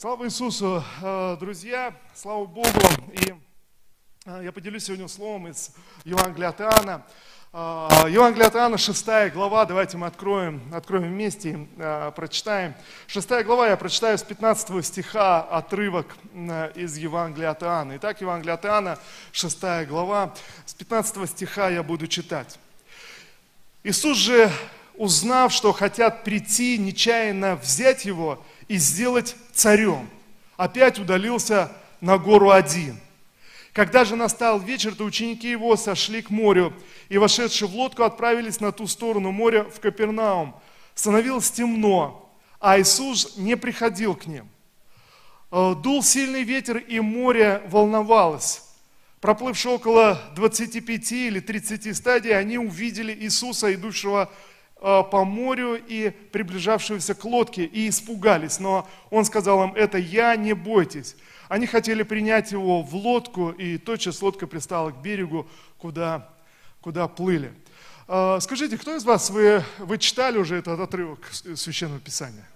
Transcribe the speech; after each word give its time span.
Слава 0.00 0.26
Иисусу, 0.26 0.84
э, 1.02 1.36
друзья, 1.40 1.92
слава 2.14 2.46
Богу. 2.46 2.68
И 3.14 3.34
э, 4.26 4.42
я 4.44 4.52
поделюсь 4.52 4.84
сегодня 4.84 5.08
словом 5.08 5.48
из 5.48 5.72
Евангелия 6.04 6.50
от 6.50 6.60
Иоанна. 6.60 7.02
Э, 7.52 8.06
Евангелие 8.08 8.46
от 8.46 8.54
Иоанна, 8.54 8.78
6 8.78 9.32
глава, 9.32 9.64
давайте 9.64 9.96
мы 9.96 10.06
откроем, 10.06 10.62
откроем 10.72 11.08
вместе, 11.08 11.66
прочитаем. 12.14 12.74
6 13.08 13.28
глава, 13.44 13.70
я 13.70 13.76
прочитаю 13.76 14.16
с 14.16 14.22
15 14.22 14.86
стиха 14.86 15.40
отрывок 15.40 16.16
из 16.76 16.96
Евангелия 16.96 17.50
от 17.50 17.64
Иоанна. 17.64 17.96
Итак, 17.96 18.20
Евангелие 18.20 18.54
от 18.54 18.64
Иоанна, 18.66 19.00
6 19.32 19.60
глава, 19.88 20.32
с 20.64 20.74
15 20.74 21.28
стиха 21.28 21.70
я 21.70 21.82
буду 21.82 22.06
читать. 22.06 22.60
Иисус 23.82 24.16
же, 24.16 24.48
узнав, 24.94 25.52
что 25.52 25.72
хотят 25.72 26.22
прийти, 26.22 26.78
нечаянно 26.78 27.56
взять 27.56 28.04
его– 28.04 28.40
и 28.68 28.76
сделать 28.76 29.34
царем. 29.58 30.08
Опять 30.56 30.98
удалился 30.98 31.70
на 32.00 32.16
гору 32.16 32.50
один. 32.50 32.98
Когда 33.72 34.04
же 34.04 34.16
настал 34.16 34.58
вечер, 34.58 34.94
то 34.94 35.04
ученики 35.04 35.50
его 35.50 35.76
сошли 35.76 36.22
к 36.22 36.30
морю 36.30 36.72
и, 37.08 37.18
вошедши 37.18 37.66
в 37.66 37.74
лодку, 37.74 38.04
отправились 38.04 38.60
на 38.60 38.72
ту 38.72 38.86
сторону 38.86 39.30
моря 39.30 39.64
в 39.64 39.80
Капернаум. 39.80 40.54
Становилось 40.94 41.50
темно, 41.50 42.32
а 42.60 42.80
Иисус 42.80 43.36
не 43.36 43.56
приходил 43.56 44.14
к 44.14 44.26
ним. 44.26 44.48
Э, 45.50 45.74
дул 45.74 46.02
сильный 46.02 46.42
ветер, 46.42 46.78
и 46.78 47.00
море 47.00 47.62
волновалось. 47.66 48.62
Проплывши 49.20 49.68
около 49.68 50.20
25 50.34 51.12
или 51.12 51.40
30 51.40 51.96
стадий, 51.96 52.36
они 52.36 52.58
увидели 52.58 53.12
Иисуса, 53.12 53.72
идущего 53.74 54.30
по 54.80 55.24
морю 55.24 55.76
и 55.76 56.10
приближавшегося 56.10 57.14
к 57.14 57.24
лодке 57.24 57.64
и 57.64 57.88
испугались. 57.88 58.60
Но 58.60 58.88
он 59.10 59.24
сказал 59.24 59.64
им, 59.64 59.74
это 59.74 59.98
я, 59.98 60.36
не 60.36 60.52
бойтесь. 60.52 61.16
Они 61.48 61.66
хотели 61.66 62.02
принять 62.02 62.52
его 62.52 62.82
в 62.82 62.94
лодку, 62.94 63.50
и 63.50 63.78
тотчас 63.78 64.20
лодка 64.22 64.46
пристала 64.46 64.90
к 64.90 65.00
берегу, 65.00 65.48
куда, 65.78 66.28
куда 66.80 67.08
плыли. 67.08 67.52
Э, 68.06 68.38
скажите, 68.40 68.76
кто 68.76 68.94
из 68.94 69.04
вас, 69.04 69.30
вы, 69.30 69.64
вы 69.78 69.98
читали 69.98 70.38
уже 70.38 70.56
этот 70.56 70.78
отрывок 70.78 71.26
Священного 71.32 72.00
Писания? 72.00 72.46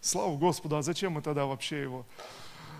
Слава 0.00 0.36
Господу, 0.36 0.76
а 0.76 0.82
зачем 0.82 1.12
мы 1.12 1.22
тогда 1.22 1.46
вообще 1.46 1.82
его 1.82 2.06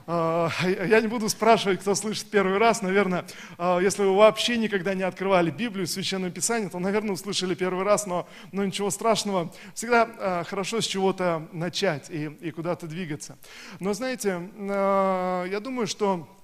я 0.06 1.00
не 1.00 1.08
буду 1.08 1.28
спрашивать, 1.28 1.80
кто 1.80 1.94
слышит 1.96 2.30
первый 2.30 2.58
раз. 2.58 2.80
Наверное, 2.80 3.24
а, 3.58 3.80
если 3.80 4.02
вы 4.02 4.14
вообще 4.14 4.56
никогда 4.56 4.94
не 4.94 5.02
открывали 5.02 5.50
Библию, 5.50 5.86
Священное 5.86 6.30
Писание, 6.30 6.70
то, 6.70 6.78
наверное, 6.78 7.12
услышали 7.12 7.54
первый 7.54 7.84
раз, 7.84 8.06
но, 8.06 8.28
но 8.52 8.64
ничего 8.64 8.90
страшного. 8.90 9.52
Всегда 9.74 10.08
а, 10.18 10.44
хорошо 10.44 10.80
с 10.80 10.86
чего-то 10.86 11.48
начать 11.52 12.08
и, 12.10 12.26
и 12.40 12.52
куда-то 12.52 12.86
двигаться. 12.86 13.36
Но 13.80 13.94
знаете, 13.94 14.48
я 14.58 15.60
думаю, 15.60 15.88
что 15.88 16.28
а, 16.28 16.35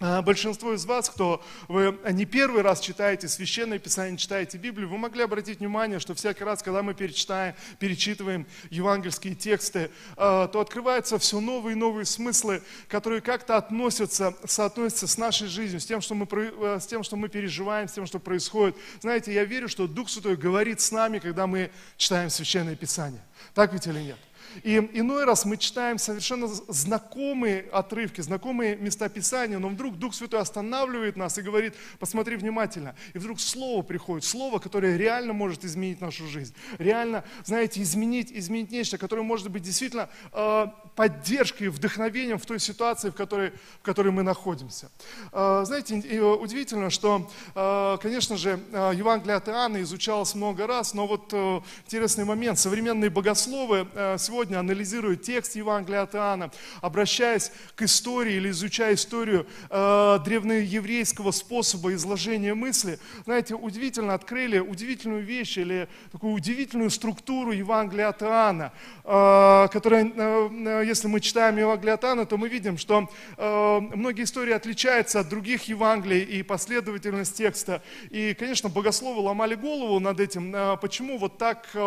большинство 0.00 0.74
из 0.74 0.84
вас, 0.86 1.08
кто 1.08 1.42
вы 1.68 1.96
не 2.10 2.24
первый 2.24 2.62
раз 2.62 2.80
читаете 2.80 3.28
Священное 3.28 3.78
Писание, 3.78 4.18
читаете 4.18 4.58
Библию, 4.58 4.88
вы 4.88 4.98
могли 4.98 5.22
обратить 5.22 5.60
внимание, 5.60 6.00
что 6.00 6.14
всякий 6.14 6.42
раз, 6.42 6.64
когда 6.64 6.82
мы 6.82 6.94
перечитаем, 6.94 7.54
перечитываем 7.78 8.44
евангельские 8.70 9.36
тексты, 9.36 9.92
а, 10.16 10.48
то 10.48 10.60
открываются 10.60 11.16
все 11.18 11.38
новые 11.38 11.74
и 11.74 11.78
новые 11.78 12.06
смыслы, 12.06 12.62
которые 12.88 13.20
как-то 13.20 13.56
относятся, 13.56 14.34
соотносятся 14.44 15.06
с 15.06 15.16
нашей 15.16 15.46
жизнью, 15.46 15.80
с 15.80 15.86
тем, 15.86 16.00
что 16.00 16.16
мы, 16.16 16.26
а, 16.32 16.80
с 16.80 16.86
тем, 16.86 17.04
что 17.04 17.14
мы 17.14 17.28
переживаем, 17.28 17.86
с 17.86 17.92
тем, 17.92 18.06
что 18.06 18.18
происходит. 18.18 18.76
Знаете, 19.00 19.32
я 19.32 19.44
верю, 19.44 19.68
что 19.68 19.86
Дух 19.86 20.10
Святой 20.10 20.36
говорит 20.36 20.80
с 20.80 20.90
нами, 20.90 21.20
когда 21.20 21.46
мы 21.46 21.70
читаем 21.96 22.30
Священное 22.30 22.74
Писание. 22.74 23.22
Так 23.54 23.72
ведь 23.72 23.86
или 23.86 24.00
нет? 24.00 24.18
И 24.62 24.76
иной 24.92 25.24
раз 25.24 25.44
мы 25.44 25.56
читаем 25.56 25.98
совершенно 25.98 26.46
знакомые 26.46 27.66
отрывки, 27.72 28.20
знакомые 28.20 28.76
места 28.76 29.08
Писания, 29.08 29.58
но 29.58 29.68
вдруг 29.68 29.98
Дух 29.98 30.14
Святой 30.14 30.40
останавливает 30.40 31.16
нас 31.16 31.38
и 31.38 31.42
говорит, 31.42 31.74
посмотри 31.98 32.36
внимательно. 32.36 32.94
И 33.12 33.18
вдруг 33.18 33.40
Слово 33.40 33.82
приходит, 33.82 34.24
Слово, 34.24 34.58
которое 34.58 34.96
реально 34.96 35.32
может 35.32 35.64
изменить 35.64 36.00
нашу 36.00 36.26
жизнь. 36.26 36.54
Реально, 36.78 37.24
знаете, 37.44 37.82
изменить, 37.82 38.30
изменить 38.32 38.70
нечто, 38.70 38.98
которое 38.98 39.22
может 39.22 39.50
быть 39.50 39.62
действительно 39.62 40.08
э, 40.32 40.66
поддержкой, 40.94 41.68
вдохновением 41.68 42.38
в 42.38 42.46
той 42.46 42.60
ситуации, 42.60 43.10
в 43.10 43.14
которой, 43.14 43.52
в 43.80 43.82
которой 43.82 44.12
мы 44.12 44.22
находимся. 44.22 44.90
Э, 45.32 45.62
знаете, 45.66 45.94
удивительно, 46.22 46.90
что, 46.90 47.30
э, 47.54 47.98
конечно 48.00 48.36
же, 48.36 48.60
э, 48.72 48.92
Евангелие 48.94 49.36
от 49.36 49.48
Иоанна 49.48 49.82
изучалось 49.82 50.34
много 50.34 50.66
раз, 50.66 50.94
но 50.94 51.06
вот 51.06 51.32
э, 51.32 51.60
интересный 51.86 52.24
момент, 52.24 52.58
современные 52.58 53.10
богословы 53.10 53.88
э, 53.94 54.16
сегодня 54.18 54.43
сегодня 54.44 54.58
анализируя 54.60 55.16
текст 55.16 55.56
Евангелия 55.56 56.02
от 56.02 56.14
Иоанна, 56.14 56.50
обращаясь 56.82 57.50
к 57.76 57.80
истории 57.80 58.34
или 58.34 58.50
изучая 58.50 58.92
историю 58.92 59.46
э, 59.70 60.18
древнееврейского 60.22 61.30
способа 61.30 61.94
изложения 61.94 62.52
мысли, 62.52 62.98
знаете, 63.24 63.54
удивительно 63.54 64.12
открыли 64.12 64.58
удивительную 64.58 65.24
вещь 65.24 65.56
или 65.56 65.88
такую 66.12 66.34
удивительную 66.34 66.90
структуру 66.90 67.52
Евангелия 67.52 68.08
от 68.08 68.22
Иоанна, 68.22 68.72
э, 69.02 69.68
которая, 69.72 70.12
э, 70.14 70.48
э 70.52 70.84
если 70.84 71.08
мы 71.08 71.20
читаем 71.20 71.56
Евангелие 71.56 71.94
от 71.94 72.04
Иоанна, 72.04 72.26
то 72.26 72.36
мы 72.36 72.50
видим, 72.50 72.76
что 72.76 73.08
э, 73.38 73.80
многие 73.94 74.24
истории 74.24 74.52
отличаются 74.52 75.20
от 75.20 75.30
других 75.30 75.62
Евангелий 75.62 76.22
и 76.22 76.42
последовательность 76.42 77.34
текста. 77.34 77.80
И, 78.10 78.34
конечно, 78.34 78.68
богословы 78.68 79.22
ломали 79.22 79.54
голову 79.54 80.00
над 80.00 80.20
этим, 80.20 80.54
э, 80.54 80.76
почему 80.82 81.16
вот 81.16 81.38
так 81.38 81.66
э, 81.72 81.78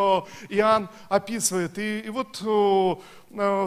Иоанн 0.49 0.89
описывает. 1.07 1.77
И, 1.77 1.99
и 1.99 2.09
вот 2.09 2.41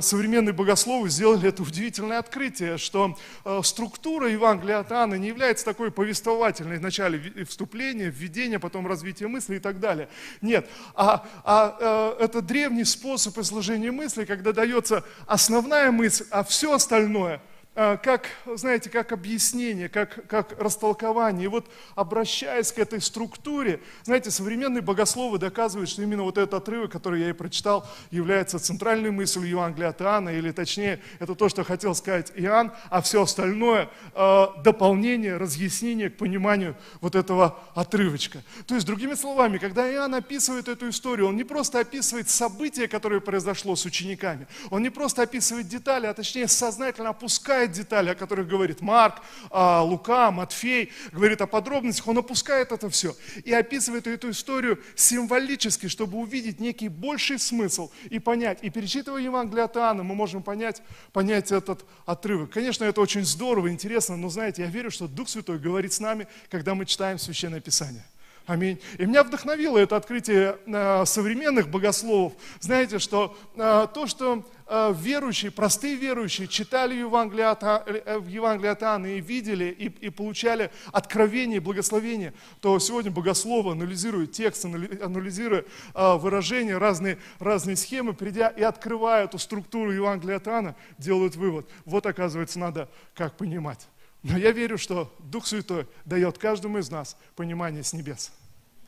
современные 0.00 0.52
богословы 0.52 1.10
сделали 1.10 1.48
это 1.48 1.62
удивительное 1.62 2.18
открытие, 2.18 2.78
что 2.78 3.16
э, 3.44 3.60
структура 3.62 4.28
Евангелия 4.28 4.78
от 4.78 4.91
Иоанна 4.91 5.14
не 5.14 5.28
является 5.28 5.64
такой 5.64 5.91
повествовательной 5.91 6.78
в 6.78 6.80
начале 6.80 7.44
вступления, 7.44 8.10
введения, 8.10 8.58
потом 8.58 8.86
развития 8.86 9.28
мысли 9.28 9.56
и 9.56 9.58
так 9.60 9.78
далее. 9.78 10.08
Нет, 10.41 10.68
а, 10.94 11.26
а 11.44 12.16
э, 12.18 12.24
это 12.24 12.41
древний 12.41 12.84
способ 12.84 13.36
изложения 13.38 13.92
мысли, 13.92 14.24
когда 14.24 14.52
дается 14.52 15.04
основная 15.26 15.91
мысль, 15.91 16.24
а 16.30 16.42
все 16.42 16.72
остальное– 16.72 17.42
как, 17.75 18.28
знаете, 18.47 18.91
как 18.91 19.12
объяснение, 19.12 19.88
как, 19.88 20.26
как 20.28 20.60
растолкование. 20.60 21.44
И 21.44 21.48
вот 21.48 21.70
обращаясь 21.94 22.72
к 22.72 22.78
этой 22.78 23.00
структуре, 23.00 23.81
знаете, 24.03 24.31
современные 24.31 24.82
богословы 24.82 25.38
доказывают, 25.38 25.88
что 25.88 26.03
именно 26.03 26.25
вот 26.25 26.36
этот 26.36 26.54
отрывок, 26.54 26.91
который 26.91 27.20
я 27.20 27.30
и 27.30 27.32
прочитал, 27.32 27.88
является 28.10 28.59
центральной 28.59 29.10
мыслью 29.10 29.48
Евангелия 29.48 29.91
от 29.91 30.03
Иоанна, 30.03 30.30
или 30.30 30.50
точнее, 30.50 31.00
это 31.20 31.34
то, 31.34 31.48
что 31.48 31.62
хотел 31.62 31.94
сказать 31.94 32.32
Иоанн, 32.34 32.72
а 32.91 33.00
все 33.03 33.22
остальное 33.22 33.88
э, 34.14 34.47
дополнение, 34.64 35.36
разъяснение 35.36 36.10
к 36.10 36.16
пониманию 36.16 36.76
вот 37.00 37.14
этого 37.14 37.59
отрывочка. 37.75 38.42
То 38.66 38.75
есть, 38.75 38.86
другими 38.86 39.14
словами, 39.14 39.59
когда 39.59 39.91
Иоанн 39.91 40.16
описывает 40.16 40.69
эту 40.69 40.88
историю, 40.88 41.28
он 41.28 41.36
не 41.36 41.44
просто 41.44 41.80
описывает 41.80 42.28
событие, 42.28 42.88
которое 42.88 43.20
произошло 43.20 43.76
с 43.76 43.84
учениками, 43.84 44.48
он 44.70 44.82
не 44.82 44.91
просто 44.91 45.22
описывает 45.22 45.69
детали, 45.69 46.06
а 46.06 46.14
точнее 46.14 46.48
сознательно 46.48 47.10
опускает 47.10 47.59
опускает 47.60 47.72
детали, 47.72 48.10
о 48.10 48.15
которых 48.15 48.48
говорит 48.48 48.81
Марк, 48.81 49.22
а, 49.50 49.82
Лука, 49.82 50.31
Матфей, 50.31 50.91
говорит 51.12 51.41
о 51.41 51.47
подробностях, 51.47 52.09
он 52.09 52.19
опускает 52.19 52.72
это 52.72 52.88
все 52.88 53.15
и 53.44 53.53
описывает 53.53 54.06
эту 54.06 54.31
историю 54.31 54.78
символически, 54.94 55.88
чтобы 55.88 56.19
увидеть 56.19 56.60
некий 56.60 56.88
больший 56.88 57.38
смысл 57.38 57.91
и 58.10 58.19
понять. 58.19 58.59
И 58.62 58.71
перечитывая 58.71 59.22
Евангелие 59.22 59.65
от 59.65 59.76
Иоанна, 59.76 60.03
мы 60.03 60.15
можем 60.15 60.43
понять, 60.43 60.82
понять 61.12 61.53
этот 61.53 61.84
отрывок. 62.06 62.50
Конечно, 62.50 62.84
это 62.84 63.00
очень 63.00 63.25
здорово, 63.25 63.69
интересно, 63.71 64.16
но 64.16 64.28
знаете, 64.28 64.62
я 64.62 64.69
верю, 64.69 64.91
что 64.91 65.06
Дух 65.06 65.28
Святой 65.28 65.59
говорит 65.59 65.92
с 65.92 66.00
нами, 66.00 66.27
когда 66.50 66.75
мы 66.75 66.87
читаем 66.87 67.19
Священное 67.19 67.60
Писание. 67.60 68.04
Аминь. 68.50 68.80
И 68.98 69.06
меня 69.06 69.22
вдохновило 69.22 69.78
это 69.78 69.94
открытие 69.94 70.58
э, 70.66 71.04
современных 71.06 71.68
богословов. 71.68 72.32
Знаете, 72.58 72.98
что 72.98 73.38
э, 73.54 73.86
то, 73.94 74.08
что 74.08 74.44
э, 74.66 74.92
верующие, 74.98 75.52
простые 75.52 75.94
верующие 75.94 76.48
читали 76.48 76.97
Евангелие 76.97 77.47
от, 77.47 77.62
Евангелие 77.62 78.72
от 78.72 78.82
Иоанна 78.82 79.06
и 79.06 79.20
видели, 79.20 79.66
и, 79.66 79.84
и 79.84 80.10
получали 80.10 80.72
откровение 80.91 81.58
и 81.58 81.60
благословение, 81.60 82.34
то 82.60 82.76
сегодня 82.80 83.12
богословы 83.12 83.70
анализируют 83.70 84.32
текст, 84.32 84.64
анализируя 84.64 85.64
выражения, 85.94 86.76
разные, 86.76 87.18
разные 87.38 87.76
схемы, 87.76 88.14
придя 88.14 88.48
и 88.48 88.62
открывая 88.64 89.26
эту 89.26 89.38
структуру 89.38 89.92
Евангелия 89.92 90.38
от 90.38 90.48
Иоанна, 90.48 90.76
делают 90.98 91.36
вывод. 91.36 91.70
Вот, 91.84 92.04
оказывается, 92.04 92.58
надо 92.58 92.88
как 93.14 93.36
понимать. 93.36 93.86
Но 94.24 94.36
я 94.36 94.50
верю, 94.50 94.76
что 94.76 95.14
Дух 95.20 95.46
Святой 95.46 95.86
дает 96.04 96.36
каждому 96.36 96.78
из 96.78 96.91
нас 96.91 97.16
понимание 97.36 97.84
с 97.84 97.92
небес. 97.92 98.32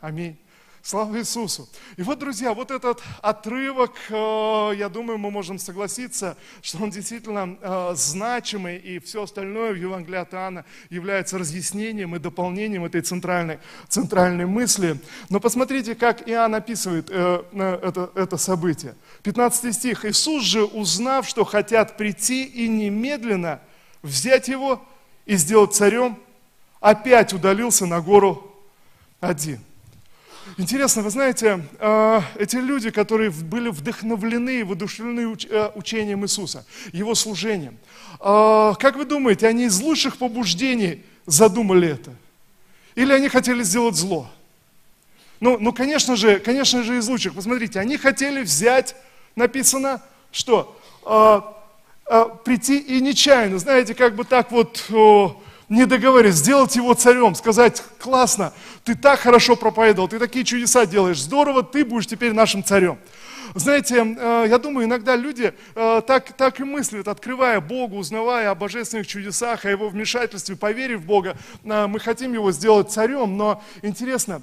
Аминь. 0.02 0.36
Слава 0.82 1.20
Иисусу. 1.20 1.68
И 1.96 2.02
вот, 2.02 2.18
друзья, 2.18 2.54
вот 2.54 2.72
этот 2.72 3.00
отрывок, 3.20 3.92
э, 4.08 4.72
я 4.76 4.88
думаю, 4.88 5.16
мы 5.16 5.30
можем 5.30 5.60
согласиться, 5.60 6.36
что 6.60 6.82
он 6.82 6.90
действительно 6.90 7.56
э, 7.60 7.92
значимый, 7.94 8.78
и 8.78 8.98
все 8.98 9.22
остальное 9.22 9.72
в 9.72 9.76
Евангелии 9.76 10.18
от 10.18 10.34
Иоанна 10.34 10.64
является 10.90 11.38
разъяснением 11.38 12.16
и 12.16 12.18
дополнением 12.18 12.84
этой 12.84 13.02
центральной, 13.02 13.60
центральной 13.88 14.44
мысли. 14.44 14.98
Но 15.28 15.38
посмотрите, 15.38 15.94
как 15.94 16.28
Иоанн 16.28 16.56
описывает 16.56 17.06
э, 17.08 17.44
это, 17.52 18.10
это 18.16 18.36
событие. 18.36 18.96
15 19.22 19.72
стих. 19.72 20.04
«Иисус 20.04 20.42
же, 20.42 20.64
узнав, 20.64 21.28
что 21.28 21.44
хотят 21.44 21.96
прийти 21.96 22.44
и 22.44 22.66
немедленно 22.66 23.60
взять 24.02 24.48
его 24.48 24.84
и 25.26 25.36
сделать 25.36 25.74
царем, 25.76 26.18
опять 26.80 27.32
удалился 27.32 27.86
на 27.86 28.00
гору 28.00 28.52
один». 29.20 29.60
Интересно, 30.58 31.02
вы 31.02 31.10
знаете, 31.10 31.64
а, 31.78 32.22
эти 32.36 32.56
люди, 32.56 32.90
которые 32.90 33.30
были 33.30 33.70
вдохновлены 33.70 34.60
и 34.60 34.62
воодушевлены 34.62 35.34
э, 35.48 35.70
учением 35.74 36.24
Иисуса, 36.24 36.66
Его 36.92 37.14
служением, 37.14 37.78
а, 38.20 38.74
как 38.74 38.96
вы 38.96 39.06
думаете, 39.06 39.46
они 39.46 39.64
из 39.64 39.80
лучших 39.80 40.18
побуждений 40.18 41.04
задумали 41.24 41.88
это? 41.88 42.14
Или 42.94 43.12
они 43.12 43.28
хотели 43.28 43.62
сделать 43.62 43.94
зло? 43.94 44.30
Ну, 45.40 45.58
ну 45.58 45.72
конечно 45.72 46.16
же, 46.16 46.38
конечно 46.38 46.82
же, 46.82 46.98
из 46.98 47.08
лучших. 47.08 47.34
Посмотрите, 47.34 47.80
они 47.80 47.96
хотели 47.96 48.42
взять, 48.42 48.94
написано, 49.36 50.02
что? 50.32 50.78
А, 51.04 51.56
прийти 52.44 52.78
и 52.78 53.00
нечаянно, 53.00 53.58
знаете, 53.58 53.94
как 53.94 54.16
бы 54.16 54.24
так 54.24 54.50
вот 54.50 54.84
не 55.72 55.86
договорить, 55.86 56.34
сделать 56.34 56.76
его 56.76 56.92
царем, 56.92 57.34
сказать, 57.34 57.82
классно, 57.98 58.52
ты 58.84 58.94
так 58.94 59.20
хорошо 59.20 59.56
проповедовал, 59.56 60.06
ты 60.06 60.18
такие 60.18 60.44
чудеса 60.44 60.84
делаешь, 60.84 61.20
здорово, 61.20 61.62
ты 61.62 61.82
будешь 61.82 62.06
теперь 62.06 62.34
нашим 62.34 62.62
царем. 62.62 62.98
Знаете, 63.54 64.16
э, 64.18 64.46
я 64.48 64.58
думаю, 64.58 64.86
иногда 64.86 65.14
люди 65.14 65.52
э, 65.74 66.02
так, 66.06 66.32
так 66.32 66.60
и 66.60 66.64
мыслят, 66.64 67.06
открывая 67.06 67.60
Бога, 67.60 67.94
узнавая 67.94 68.50
о 68.50 68.54
божественных 68.54 69.06
чудесах, 69.06 69.64
о 69.66 69.70
Его 69.70 69.90
вмешательстве, 69.90 70.56
поверив 70.56 71.00
в 71.00 71.04
Бога, 71.04 71.36
э, 71.62 71.86
мы 71.86 72.00
хотим 72.00 72.32
Его 72.32 72.50
сделать 72.52 72.90
царем, 72.90 73.36
но 73.36 73.62
интересно, 73.82 74.42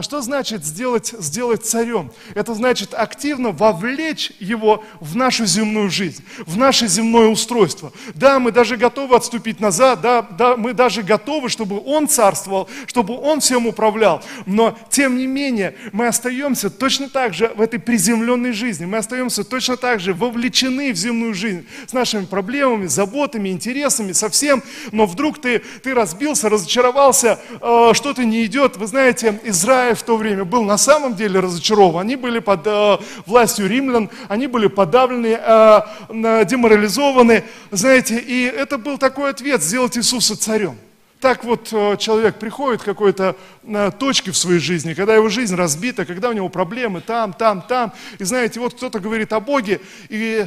что 0.00 0.20
значит 0.20 0.64
сделать, 0.64 1.14
сделать 1.18 1.64
царем? 1.64 2.12
Это 2.34 2.54
значит 2.54 2.92
активно 2.92 3.50
вовлечь 3.50 4.32
Его 4.40 4.84
в 5.00 5.16
нашу 5.16 5.46
земную 5.46 5.88
жизнь, 5.88 6.22
в 6.40 6.56
наше 6.56 6.86
земное 6.86 7.28
устройство. 7.28 7.92
Да, 8.14 8.38
мы 8.38 8.52
даже 8.52 8.76
готовы 8.76 9.16
отступить 9.16 9.60
назад, 9.60 10.02
да, 10.02 10.22
да, 10.22 10.56
мы 10.56 10.74
даже 10.74 11.02
готовы, 11.02 11.48
чтобы 11.48 11.80
Он 11.84 12.08
царствовал, 12.08 12.68
чтобы 12.86 13.18
Он 13.18 13.40
всем 13.40 13.66
управлял, 13.66 14.22
но 14.44 14.76
тем 14.90 15.16
не 15.16 15.26
менее 15.26 15.74
мы 15.92 16.06
остаемся 16.06 16.68
точно 16.68 17.08
так 17.08 17.32
же 17.32 17.48
в 17.56 17.60
этой 17.60 17.78
приземленной 17.78 18.49
земной 18.50 18.52
жизни. 18.52 18.86
Мы 18.86 18.98
остаемся 18.98 19.44
точно 19.44 19.76
так 19.76 20.00
же 20.00 20.12
вовлечены 20.12 20.92
в 20.92 20.96
земную 20.96 21.34
жизнь 21.34 21.66
с 21.86 21.92
нашими 21.92 22.24
проблемами, 22.24 22.86
заботами, 22.86 23.48
интересами, 23.48 24.12
со 24.12 24.28
всем. 24.28 24.62
Но 24.92 25.06
вдруг 25.06 25.40
ты, 25.40 25.62
ты 25.82 25.94
разбился, 25.94 26.48
разочаровался, 26.48 27.38
э, 27.60 27.90
что-то 27.94 28.24
не 28.24 28.44
идет. 28.44 28.76
Вы 28.76 28.86
знаете, 28.86 29.40
Израиль 29.44 29.94
в 29.94 30.02
то 30.02 30.16
время 30.16 30.44
был 30.44 30.64
на 30.64 30.78
самом 30.78 31.14
деле 31.14 31.40
разочарован. 31.40 32.02
Они 32.02 32.16
были 32.16 32.40
под 32.40 32.66
э, 32.66 32.98
властью 33.26 33.68
римлян, 33.68 34.10
они 34.28 34.46
были 34.46 34.68
подавлены, 34.68 35.38
э, 35.38 36.44
деморализованы. 36.44 37.44
Знаете, 37.70 38.18
и 38.18 38.44
это 38.44 38.78
был 38.78 38.98
такой 38.98 39.30
ответ, 39.30 39.62
сделать 39.62 39.96
Иисуса 39.96 40.36
царем. 40.36 40.76
Так 41.20 41.44
вот 41.44 41.68
э, 41.70 41.98
человек 41.98 42.38
приходит 42.38 42.80
к 42.80 42.86
какой-то 42.86 43.36
э, 43.62 43.90
точке 43.98 44.30
в 44.30 44.36
своей 44.38 44.58
жизни, 44.58 44.94
когда 44.94 45.14
его 45.14 45.28
жизнь 45.28 45.54
разбита, 45.54 46.06
когда 46.06 46.30
у 46.30 46.32
него 46.32 46.48
проблемы 46.48 47.02
там, 47.02 47.34
там, 47.34 47.60
там. 47.60 47.92
И 48.18 48.24
знаете, 48.24 48.58
вот 48.58 48.74
кто-то 48.74 49.00
говорит 49.00 49.34
о 49.34 49.40
Боге, 49.40 49.82
и, 50.08 50.46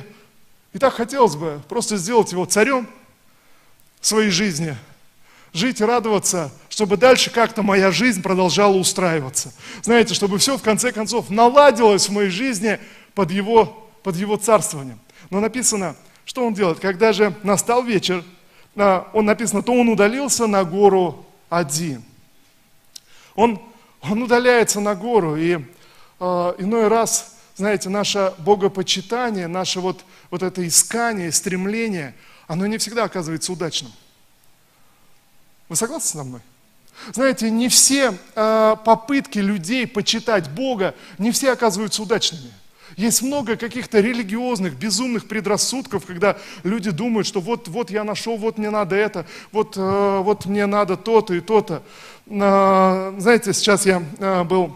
и 0.73 0.79
так 0.79 0.95
хотелось 0.95 1.35
бы 1.35 1.61
просто 1.69 1.97
сделать 1.97 2.31
его 2.31 2.45
царем 2.45 2.87
своей 4.01 4.31
жизни, 4.31 4.75
жить 5.53 5.79
и 5.79 5.85
радоваться, 5.85 6.51
чтобы 6.69 6.97
дальше 6.97 7.29
как-то 7.29 7.61
моя 7.61 7.91
жизнь 7.91 8.23
продолжала 8.23 8.75
устраиваться. 8.75 9.53
Знаете, 9.83 10.15
чтобы 10.15 10.39
все 10.39 10.57
в 10.57 10.63
конце 10.63 10.91
концов 10.91 11.29
наладилось 11.29 12.09
в 12.09 12.11
моей 12.11 12.29
жизни 12.31 12.79
под 13.13 13.29
его, 13.29 13.89
под 14.01 14.15
его 14.15 14.37
царствованием. 14.37 14.99
Но 15.29 15.39
написано, 15.39 15.95
что 16.25 16.43
он 16.47 16.55
делает, 16.55 16.79
когда 16.79 17.13
же 17.13 17.35
настал 17.43 17.83
вечер, 17.83 18.23
он 18.75 19.25
написано, 19.25 19.61
то 19.61 19.73
он 19.73 19.89
удалился 19.89 20.47
на 20.47 20.63
гору 20.63 21.25
один. 21.49 22.03
Он, 23.35 23.61
он 24.01 24.23
удаляется 24.23 24.79
на 24.79 24.95
гору, 24.95 25.35
и 25.35 25.59
э, 26.19 26.53
иной 26.57 26.87
раз, 26.87 27.37
знаете, 27.55 27.89
наше 27.89 28.33
богопочитание, 28.39 29.47
наше 29.47 29.79
вот, 29.79 30.03
вот 30.31 30.43
это 30.43 30.67
искание, 30.67 31.31
стремление, 31.31 32.15
оно 32.47 32.65
не 32.65 32.77
всегда 32.77 33.03
оказывается 33.03 33.51
удачным. 33.53 33.91
Вы 35.69 35.75
согласны 35.75 36.19
со 36.19 36.23
мной? 36.23 36.41
Знаете, 37.11 37.49
не 37.49 37.69
все 37.69 38.17
э, 38.35 38.75
попытки 38.85 39.39
людей 39.39 39.87
почитать 39.87 40.49
Бога, 40.49 40.95
не 41.17 41.31
все 41.31 41.51
оказываются 41.51 42.01
удачными. 42.01 42.51
Есть 42.95 43.21
много 43.21 43.55
каких-то 43.55 43.99
религиозных, 43.99 44.75
безумных 44.75 45.27
предрассудков, 45.27 46.05
когда 46.05 46.37
люди 46.63 46.91
думают, 46.91 47.27
что 47.27 47.39
вот, 47.39 47.67
вот 47.67 47.89
я 47.89 48.03
нашел, 48.03 48.37
вот 48.37 48.57
мне 48.57 48.69
надо 48.69 48.95
это, 48.95 49.25
вот, 49.51 49.75
э, 49.77 50.19
вот 50.23 50.45
мне 50.45 50.65
надо 50.65 50.97
то-то 50.97 51.33
и 51.33 51.39
то-то. 51.39 51.83
Э, 52.27 53.15
знаете, 53.17 53.53
сейчас 53.53 53.85
я 53.85 54.03
э, 54.19 54.43
был 54.43 54.75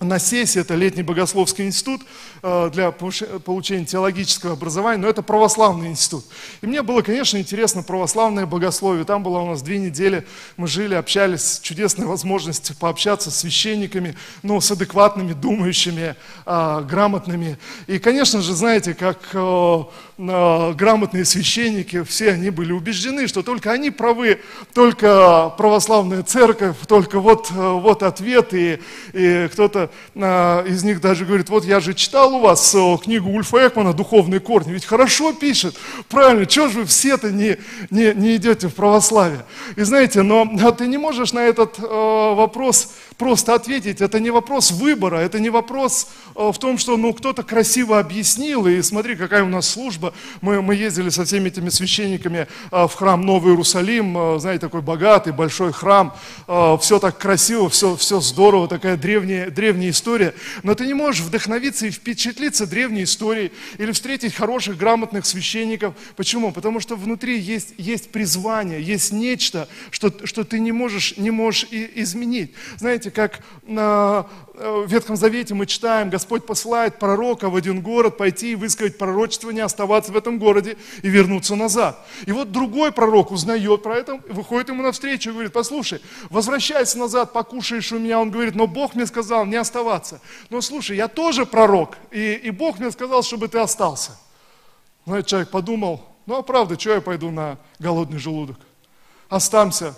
на 0.00 0.20
сессии, 0.20 0.60
это 0.60 0.76
летний 0.76 1.02
богословский 1.02 1.66
институт 1.66 2.02
э, 2.42 2.70
для 2.72 2.92
получения 2.92 3.84
теологического 3.84 4.52
образования, 4.52 5.02
но 5.02 5.08
это 5.08 5.22
православный 5.22 5.88
институт. 5.88 6.24
И 6.60 6.66
мне 6.66 6.82
было, 6.82 7.02
конечно, 7.02 7.36
интересно 7.36 7.82
православное 7.82 8.46
богословие. 8.46 9.04
Там 9.04 9.24
было 9.24 9.40
у 9.40 9.46
нас 9.46 9.60
две 9.60 9.78
недели, 9.78 10.24
мы 10.56 10.68
жили, 10.68 10.94
общались, 10.94 11.58
чудесная 11.60 12.06
возможность 12.06 12.78
пообщаться 12.78 13.32
с 13.32 13.38
священниками, 13.38 14.14
ну, 14.44 14.60
с 14.60 14.70
адекватными, 14.70 15.32
думающими, 15.32 16.14
э, 16.46 16.84
грамотными. 16.88 17.58
И, 17.88 17.98
конечно 17.98 18.40
же, 18.40 18.54
знаете, 18.54 18.94
как 18.94 19.18
э, 19.32 19.82
грамотные 20.16 21.24
священники, 21.24 22.04
все 22.04 22.32
они 22.32 22.50
были 22.50 22.70
убеждены, 22.70 23.26
что 23.26 23.42
только 23.42 23.72
они 23.72 23.90
правы, 23.90 24.40
только 24.74 25.52
православная 25.58 26.22
церковь, 26.22 26.76
только 26.86 27.18
вот, 27.18 27.50
вот 27.50 28.04
ответ, 28.04 28.54
и, 28.54 28.80
и 29.12 29.48
кто-то 29.52 29.87
а, 30.14 30.64
из 30.64 30.84
них 30.84 31.00
даже 31.00 31.24
говорит, 31.24 31.48
вот 31.48 31.64
я 31.64 31.80
же 31.80 31.94
читал 31.94 32.34
у 32.34 32.40
вас 32.40 32.74
э, 32.74 32.96
книгу 33.02 33.30
Ульфа 33.30 33.68
Экмана 33.68 33.92
«Духовные 33.92 34.40
корни», 34.40 34.72
ведь 34.72 34.84
хорошо 34.84 35.32
пишет, 35.32 35.76
правильно, 36.08 36.46
чего 36.46 36.68
же 36.68 36.80
вы 36.80 36.84
все-то 36.84 37.30
не, 37.30 37.58
не, 37.90 38.14
не 38.14 38.36
идете 38.36 38.68
в 38.68 38.74
православие? 38.74 39.44
И 39.76 39.82
знаете, 39.82 40.22
но 40.22 40.46
ты 40.72 40.86
не 40.86 40.98
можешь 40.98 41.32
на 41.32 41.40
этот 41.40 41.78
э, 41.78 41.82
вопрос 41.82 42.92
просто 43.18 43.54
ответить. 43.54 44.00
Это 44.00 44.20
не 44.20 44.30
вопрос 44.30 44.70
выбора, 44.70 45.16
это 45.16 45.40
не 45.40 45.50
вопрос 45.50 46.08
э, 46.36 46.50
в 46.52 46.58
том, 46.58 46.78
что 46.78 46.96
ну, 46.96 47.12
кто-то 47.12 47.42
красиво 47.42 47.98
объяснил, 47.98 48.66
и 48.68 48.80
смотри, 48.80 49.16
какая 49.16 49.42
у 49.42 49.48
нас 49.48 49.68
служба. 49.68 50.14
Мы, 50.40 50.62
мы 50.62 50.76
ездили 50.76 51.08
со 51.08 51.24
всеми 51.24 51.48
этими 51.48 51.68
священниками 51.68 52.46
э, 52.70 52.86
в 52.86 52.94
храм 52.94 53.20
Новый 53.20 53.52
Иерусалим, 53.52 54.16
э, 54.16 54.38
знаете, 54.38 54.60
такой 54.60 54.82
богатый, 54.82 55.32
большой 55.32 55.72
храм, 55.72 56.14
все 56.80 56.98
так 57.00 57.18
красиво, 57.18 57.68
все, 57.68 57.96
все 57.96 58.20
здорово, 58.20 58.68
такая 58.68 58.96
древняя, 58.96 59.50
древняя 59.50 59.90
история. 59.90 60.34
Но 60.62 60.74
ты 60.74 60.86
не 60.86 60.94
можешь 60.94 61.22
вдохновиться 61.22 61.86
и 61.86 61.90
впечатлиться 61.90 62.66
древней 62.66 63.02
историей 63.02 63.50
или 63.78 63.90
встретить 63.90 64.34
хороших, 64.34 64.76
грамотных 64.76 65.26
священников. 65.26 65.94
Почему? 66.16 66.52
Потому 66.52 66.78
что 66.78 66.94
внутри 66.94 67.38
есть, 67.38 67.74
есть 67.78 68.10
призвание, 68.10 68.80
есть 68.80 69.12
нечто, 69.12 69.68
что, 69.90 70.12
что 70.24 70.44
ты 70.44 70.60
не 70.60 70.72
можешь, 70.72 71.16
не 71.16 71.30
можешь 71.30 71.66
изменить. 71.70 72.52
Знаете, 72.76 73.07
знаете, 73.08 73.10
как 73.10 73.40
э, 73.66 74.24
в 74.54 74.86
Ветхом 74.86 75.16
Завете 75.16 75.54
мы 75.54 75.66
читаем, 75.66 76.10
Господь 76.10 76.46
посылает 76.46 76.98
пророка 76.98 77.50
в 77.50 77.56
один 77.56 77.80
город 77.80 78.16
пойти 78.16 78.52
и 78.52 78.54
высказать 78.54 78.98
пророчество, 78.98 79.50
не 79.50 79.60
оставаться 79.60 80.12
в 80.12 80.16
этом 80.16 80.38
городе 80.38 80.76
и 81.02 81.08
вернуться 81.08 81.56
назад. 81.56 82.06
И 82.26 82.32
вот 82.32 82.52
другой 82.52 82.92
пророк 82.92 83.30
узнает 83.30 83.82
про 83.82 83.96
это, 83.96 84.20
выходит 84.28 84.68
ему 84.68 84.82
навстречу 84.82 85.30
и 85.30 85.32
говорит, 85.32 85.52
послушай, 85.52 86.00
возвращайся 86.30 86.98
назад, 86.98 87.32
покушаешь 87.32 87.92
у 87.92 87.98
меня. 87.98 88.20
Он 88.20 88.30
говорит, 88.30 88.54
но 88.54 88.66
Бог 88.66 88.94
мне 88.94 89.06
сказал 89.06 89.46
не 89.46 89.56
оставаться. 89.56 90.20
Но 90.50 90.60
слушай, 90.60 90.96
я 90.96 91.08
тоже 91.08 91.46
пророк, 91.46 91.96
и, 92.10 92.34
и 92.34 92.50
Бог 92.50 92.78
мне 92.78 92.90
сказал, 92.90 93.22
чтобы 93.22 93.48
ты 93.48 93.58
остался. 93.58 94.12
Этот 95.06 95.26
человек 95.26 95.50
подумал, 95.50 96.04
ну 96.26 96.36
а 96.36 96.42
правда, 96.42 96.78
что 96.78 96.90
я 96.90 97.00
пойду 97.00 97.30
на 97.30 97.56
голодный 97.78 98.18
желудок? 98.18 98.56
Останься. 99.28 99.94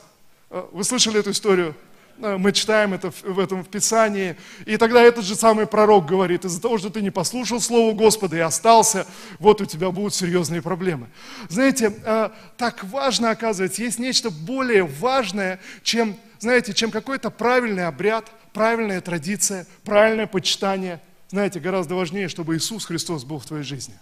Э, 0.51 0.65
вы 0.73 0.85
слышали 0.85 1.19
эту 1.19 1.31
историю? 1.31 1.75
Э, 2.23 2.37
мы 2.37 2.53
читаем 2.53 2.95
это 2.95 3.11
в 3.11 3.39
этом 3.39 3.65
в 3.65 3.69
Писании. 3.69 4.37
И 4.67 4.77
тогда 4.77 5.03
этот 5.03 5.25
же 5.25 5.35
самый 5.35 5.67
пророк 5.67 6.07
говорит, 6.07 6.45
из-за 6.45 6.61
того, 6.61 6.79
что 6.79 6.91
ты 6.91 7.03
не 7.03 7.11
послушал 7.11 7.61
Слово 7.61 7.95
Господа 7.95 8.37
и 8.37 8.41
остался, 8.41 9.07
вот 9.39 9.61
у 9.61 9.65
тебя 9.65 9.91
будут 9.91 10.15
серьезные 10.15 10.63
проблемы. 10.63 11.09
Знаете, 11.49 11.95
э, 12.05 12.31
так 12.57 12.85
важно, 12.85 13.31
оказывается, 13.31 13.83
есть 13.83 13.99
нечто 13.99 14.31
более 14.31 14.85
важное, 14.85 15.61
чем 15.83 16.17
знаете, 16.39 16.73
чем 16.73 16.91
какой-то 16.91 17.31
правильный 17.31 17.87
обряд, 17.87 18.31
правильная 18.55 19.03
традиция, 19.03 19.67
правильное 19.85 20.27
почитание. 20.27 21.01
Знаете, 21.29 21.61
гораздо 21.61 21.95
важнее, 21.95 22.29
чтобы 22.29 22.57
Иисус 22.57 22.87
Христос 22.87 23.25
был 23.25 23.39
в 23.39 23.45
твоей 23.47 23.63
жизни. 23.63 23.95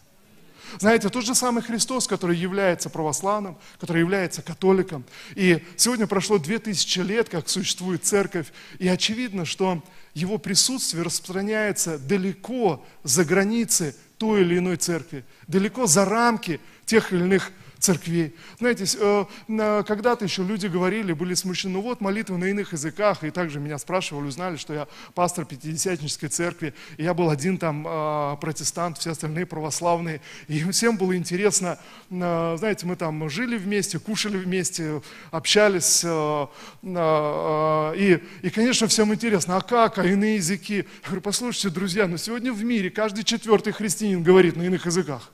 Знаете, 0.78 1.08
тот 1.08 1.24
же 1.24 1.34
самый 1.34 1.62
Христос, 1.62 2.06
который 2.06 2.36
является 2.36 2.90
православным, 2.90 3.56
который 3.80 4.00
является 4.00 4.42
католиком. 4.42 5.04
И 5.34 5.64
сегодня 5.76 6.06
прошло 6.06 6.38
две 6.38 6.58
тысячи 6.58 7.00
лет, 7.00 7.28
как 7.28 7.48
существует 7.48 8.04
церковь, 8.04 8.52
и 8.78 8.88
очевидно, 8.88 9.44
что 9.44 9.82
его 10.14 10.38
присутствие 10.38 11.02
распространяется 11.02 11.98
далеко 11.98 12.84
за 13.02 13.24
границы 13.24 13.94
той 14.18 14.42
или 14.42 14.58
иной 14.58 14.76
церкви, 14.76 15.24
далеко 15.46 15.86
за 15.86 16.04
рамки 16.04 16.60
тех 16.84 17.12
или 17.12 17.20
иных 17.20 17.42
церквей. 17.44 17.67
Знаете, 17.80 18.84
э, 18.98 19.82
когда-то 19.86 20.24
еще 20.24 20.42
люди 20.42 20.66
говорили, 20.66 21.12
были 21.12 21.34
смущены, 21.34 21.74
ну 21.74 21.82
вот 21.82 22.00
молитвы 22.00 22.36
на 22.36 22.46
иных 22.46 22.72
языках, 22.72 23.22
и 23.22 23.30
также 23.30 23.60
меня 23.60 23.78
спрашивали, 23.78 24.26
узнали, 24.26 24.56
что 24.56 24.74
я 24.74 24.88
пастор 25.14 25.44
Пятидесятнической 25.44 26.28
церкви, 26.28 26.74
и 26.96 27.04
я 27.04 27.14
был 27.14 27.30
один 27.30 27.56
там 27.56 27.86
э, 27.86 28.36
протестант, 28.40 28.98
все 28.98 29.12
остальные 29.12 29.46
православные, 29.46 30.20
и 30.48 30.62
всем 30.70 30.96
было 30.96 31.16
интересно, 31.16 31.78
э, 32.10 32.56
знаете, 32.58 32.86
мы 32.86 32.96
там 32.96 33.28
жили 33.30 33.56
вместе, 33.56 33.98
кушали 33.98 34.38
вместе, 34.38 35.00
общались, 35.30 36.04
и, 36.04 38.20
и 38.42 38.50
конечно, 38.50 38.88
всем 38.88 39.14
интересно, 39.14 39.56
а 39.56 39.60
как, 39.60 39.98
а 39.98 40.04
иные 40.04 40.36
языки? 40.36 40.78
Я 40.78 40.84
говорю, 41.04 41.22
послушайте, 41.22 41.70
друзья, 41.70 42.06
но 42.06 42.16
сегодня 42.16 42.52
в 42.52 42.62
мире 42.64 42.90
каждый 42.90 43.24
четвертый 43.24 43.72
христианин 43.72 44.22
говорит 44.22 44.56
на 44.56 44.62
иных 44.62 44.86
языках. 44.86 45.30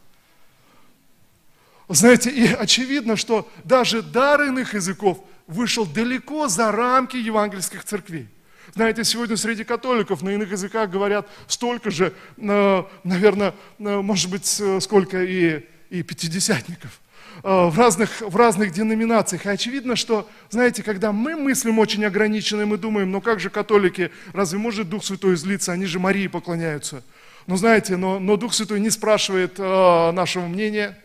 Знаете, 1.88 2.30
и 2.30 2.46
очевидно, 2.46 3.16
что 3.16 3.48
даже 3.64 4.02
дар 4.02 4.42
иных 4.42 4.74
языков 4.74 5.18
вышел 5.46 5.84
далеко 5.84 6.48
за 6.48 6.72
рамки 6.72 7.16
евангельских 7.16 7.84
церквей. 7.84 8.28
Знаете, 8.74 9.04
сегодня 9.04 9.36
среди 9.36 9.62
католиков 9.62 10.22
на 10.22 10.30
иных 10.30 10.50
языках 10.50 10.90
говорят 10.90 11.28
столько 11.46 11.90
же, 11.90 12.14
э, 12.38 12.82
наверное, 13.04 13.54
э, 13.78 14.00
может 14.00 14.30
быть, 14.30 14.58
э, 14.60 14.80
сколько 14.80 15.22
и, 15.22 15.64
и 15.90 16.02
пятидесятников 16.02 17.00
в 17.42 17.74
разных, 17.76 18.20
в 18.20 18.36
разных 18.36 18.72
деноминациях. 18.72 19.44
И 19.44 19.48
очевидно, 19.48 19.96
что, 19.96 20.28
знаете, 20.50 20.82
когда 20.82 21.12
мы 21.12 21.36
мыслим 21.36 21.78
очень 21.80 22.04
ограниченно, 22.04 22.64
мы 22.64 22.78
думаем, 22.78 23.10
ну 23.10 23.20
как 23.20 23.40
же 23.40 23.50
католики, 23.50 24.10
разве 24.32 24.58
может 24.58 24.88
Дух 24.88 25.04
Святой 25.04 25.34
излиться, 25.34 25.72
они 25.72 25.84
же 25.84 25.98
Марии 25.98 26.28
поклоняются. 26.28 27.02
Но 27.46 27.56
знаете, 27.56 27.96
но, 27.96 28.18
но 28.18 28.36
Дух 28.36 28.54
Святой 28.54 28.80
не 28.80 28.88
спрашивает 28.88 29.56
э, 29.58 30.12
нашего 30.12 30.46
мнения, 30.46 30.96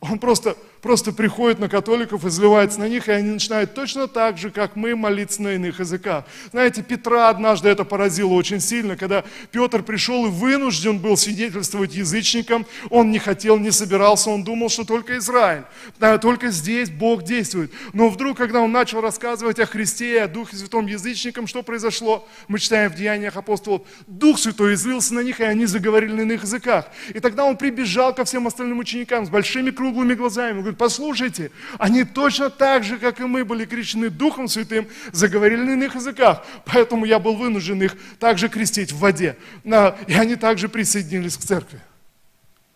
он 0.00 0.18
просто 0.18 0.56
просто 0.84 1.12
приходит 1.12 1.60
на 1.60 1.70
католиков, 1.70 2.26
изливается 2.26 2.78
на 2.78 2.90
них, 2.90 3.08
и 3.08 3.12
они 3.12 3.30
начинают 3.30 3.72
точно 3.72 4.06
так 4.06 4.36
же, 4.36 4.50
как 4.50 4.76
мы, 4.76 4.94
молиться 4.94 5.40
на 5.40 5.54
иных 5.54 5.80
языках. 5.80 6.26
Знаете, 6.50 6.82
Петра 6.82 7.30
однажды 7.30 7.70
это 7.70 7.84
поразило 7.84 8.34
очень 8.34 8.60
сильно, 8.60 8.94
когда 8.94 9.24
Петр 9.50 9.82
пришел 9.82 10.26
и 10.26 10.28
вынужден 10.28 10.98
был 10.98 11.16
свидетельствовать 11.16 11.94
язычникам, 11.94 12.66
он 12.90 13.10
не 13.10 13.18
хотел, 13.18 13.58
не 13.58 13.70
собирался, 13.70 14.28
он 14.28 14.44
думал, 14.44 14.68
что 14.68 14.84
только 14.84 15.16
Израиль, 15.16 15.62
да, 15.98 16.18
только 16.18 16.50
здесь 16.50 16.90
Бог 16.90 17.22
действует. 17.22 17.72
Но 17.94 18.10
вдруг, 18.10 18.36
когда 18.36 18.60
он 18.60 18.70
начал 18.70 19.00
рассказывать 19.00 19.60
о 19.60 19.64
Христе 19.64 20.16
и 20.16 20.18
о 20.18 20.28
Духе 20.28 20.54
Святом 20.54 20.86
язычникам, 20.86 21.46
что 21.46 21.62
произошло? 21.62 22.28
Мы 22.46 22.58
читаем 22.58 22.90
в 22.90 22.94
Деяниях 22.94 23.38
апостолов, 23.38 23.86
Дух 24.06 24.38
Святой 24.38 24.74
излился 24.74 25.14
на 25.14 25.20
них, 25.20 25.40
и 25.40 25.44
они 25.44 25.64
заговорили 25.64 26.12
на 26.12 26.20
иных 26.20 26.42
языках. 26.42 26.88
И 27.14 27.20
тогда 27.20 27.46
он 27.46 27.56
прибежал 27.56 28.14
ко 28.14 28.26
всем 28.26 28.46
остальным 28.46 28.80
ученикам 28.80 29.24
с 29.24 29.30
большими 29.30 29.70
круглыми 29.70 30.12
глазами, 30.12 30.60
говорит, 30.60 30.73
говорит, 30.74 30.78
послушайте, 30.78 31.50
они 31.78 32.04
точно 32.04 32.50
так 32.50 32.84
же, 32.84 32.98
как 32.98 33.20
и 33.20 33.24
мы, 33.24 33.44
были 33.44 33.64
крещены 33.64 34.10
Духом 34.10 34.48
Святым, 34.48 34.88
заговорили 35.12 35.62
на 35.62 35.70
иных 35.70 35.94
языках. 35.94 36.44
Поэтому 36.64 37.04
я 37.04 37.18
был 37.18 37.36
вынужден 37.36 37.82
их 37.82 37.96
также 38.18 38.48
крестить 38.48 38.92
в 38.92 38.98
воде. 38.98 39.36
И 39.64 40.14
они 40.14 40.36
также 40.36 40.68
присоединились 40.68 41.36
к 41.36 41.40
церкви. 41.40 41.80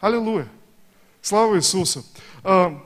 Аллилуйя. 0.01 0.47
Слава 1.21 1.57
Иисусу. 1.57 2.05
А, 2.45 2.81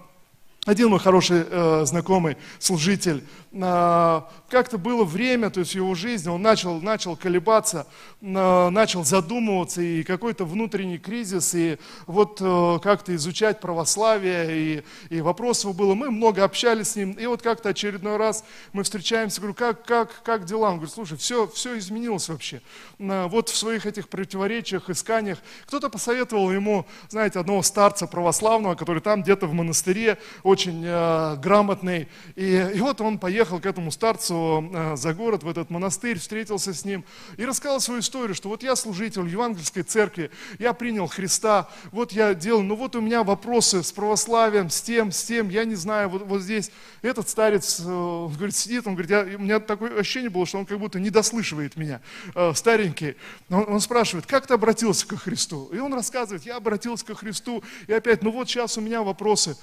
один 0.65 0.89
мой 0.89 0.99
хороший 0.99 1.45
э, 1.49 1.83
знакомый, 1.85 2.37
служитель, 2.59 3.23
как-то 3.53 4.79
было 4.79 5.05
время, 5.05 5.51
то 5.51 5.61
есть 5.61 5.75
его 5.75 5.95
жизни, 5.95 6.31
он 6.31 6.41
начал, 6.41 6.81
начал 6.81 7.17
колебаться, 7.17 7.87
начал 8.23 9.05
задумываться, 9.05 9.83
и 9.83 10.03
какой-то 10.05 10.47
внутренний 10.47 10.97
кризис, 10.97 11.55
и 11.55 11.79
вот 12.07 12.39
э, 12.41 12.79
как-то 12.83 13.15
изучать 13.15 13.61
православие, 13.61 14.83
и, 15.11 15.15
и 15.15 15.21
вопрос 15.21 15.65
его 15.65 15.75
было, 15.75 15.95
мы 15.95 16.11
много 16.11 16.45
общались 16.45 16.93
с 16.93 16.97
ним, 16.97 17.13
и 17.13 17.27
вот 17.27 17.43
как-то 17.43 17.69
очередной 17.69 18.17
раз 18.17 18.43
мы 18.73 18.85
встречаемся, 18.85 19.41
говорю, 19.41 19.55
как, 19.55 19.85
как, 19.85 20.23
как 20.23 20.47
дела? 20.47 20.69
Он 20.69 20.77
говорит, 20.77 20.95
слушай, 20.95 21.19
все, 21.19 21.47
все 21.49 21.77
изменилось 21.77 22.31
вообще. 22.31 22.63
Вот 22.99 23.51
в 23.51 23.57
своих 23.57 23.85
этих 23.85 24.09
противоречиях, 24.09 24.89
исканиях, 24.89 25.39
кто-то 25.67 25.91
посоветовал 25.91 26.51
ему, 26.53 26.87
знаете, 27.11 27.39
одного 27.39 27.63
старца 27.63 28.07
православного, 28.07 28.77
который 28.77 29.03
там 29.03 29.23
где-то 29.23 29.47
в 29.47 29.53
монастыре, 29.53 30.17
очень 30.43 30.83
э, 30.87 31.37
грамотный, 31.37 32.09
и, 32.35 32.71
и 32.75 32.81
вот 32.81 33.01
он 33.03 33.19
поехал 33.19 33.42
приехал 33.43 33.61
к 33.61 33.67
этому 33.67 33.91
старцу 33.91 34.71
э, 34.73 34.97
за 34.97 35.15
город, 35.15 35.43
в 35.43 35.49
этот 35.49 35.69
монастырь, 35.69 36.17
встретился 36.17 36.73
с 36.73 36.85
ним 36.85 37.05
и 37.37 37.45
рассказал 37.45 37.81
свою 37.81 37.99
историю, 37.99 38.37
что 38.37 38.49
вот 38.49 38.63
я 38.63 38.77
служитель 38.77 39.27
евангельской 39.27 39.83
церкви, 39.83 40.31
я 40.61 40.73
принял 40.73 41.09
Христа, 41.09 41.69
вот 41.91 42.13
я 42.13 42.35
делал, 42.35 42.63
ну 42.63 42.77
вот 42.77 42.95
у 42.95 43.01
меня 43.01 43.25
вопросы 43.25 43.83
с 43.83 43.91
православием, 43.91 44.71
с 44.71 44.81
тем, 44.81 45.11
с 45.11 45.25
тем, 45.25 45.49
я 45.49 45.65
не 45.65 45.75
знаю, 45.75 46.09
вот, 46.09 46.23
вот 46.23 46.41
здесь 46.41 46.71
этот 47.03 47.29
старец, 47.29 47.81
э, 47.81 47.91
он 47.91 48.33
говорит, 48.33 48.55
сидит, 48.55 48.87
он 48.87 48.95
говорит, 48.95 49.11
я, 49.11 49.37
у 49.37 49.41
меня 49.41 49.59
такое 49.59 49.99
ощущение 49.99 50.31
было, 50.31 50.47
что 50.47 50.59
он 50.59 50.67
как 50.67 50.79
будто 50.79 51.01
не 51.01 51.11
дослышивает 51.11 51.77
меня, 51.77 52.01
э, 52.37 52.53
старенький. 52.55 53.17
Он, 53.51 53.65
он 53.67 53.81
спрашивает, 53.81 54.25
как 54.25 54.47
ты 54.47 54.55
обратился 54.55 55.05
ко 55.05 55.17
Христу? 55.17 55.69
И 55.73 55.81
он 55.81 55.93
рассказывает, 55.95 56.47
я 56.47 56.59
обратился 56.59 57.05
ко 57.05 57.17
Христу, 57.17 57.65
и 57.89 57.93
опять, 57.93 58.23
ну 58.23 58.31
вот 58.31 58.49
сейчас 58.49 58.79
у 58.79 58.81
меня 58.81 59.03
вопросы 59.03 59.57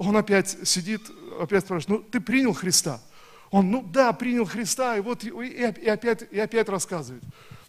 он 0.00 0.16
опять 0.16 0.56
сидит, 0.66 1.02
опять 1.38 1.64
спрашивает, 1.64 1.88
ну 1.88 2.10
ты 2.10 2.20
принял 2.20 2.54
Христа? 2.54 3.00
Он, 3.50 3.70
ну 3.70 3.82
да, 3.82 4.14
принял 4.14 4.46
Христа, 4.46 4.96
и 4.96 5.00
вот 5.00 5.24
и, 5.24 5.28
и, 5.28 5.88
опять, 5.88 6.24
и 6.30 6.38
опять 6.38 6.70
рассказывает. 6.70 7.22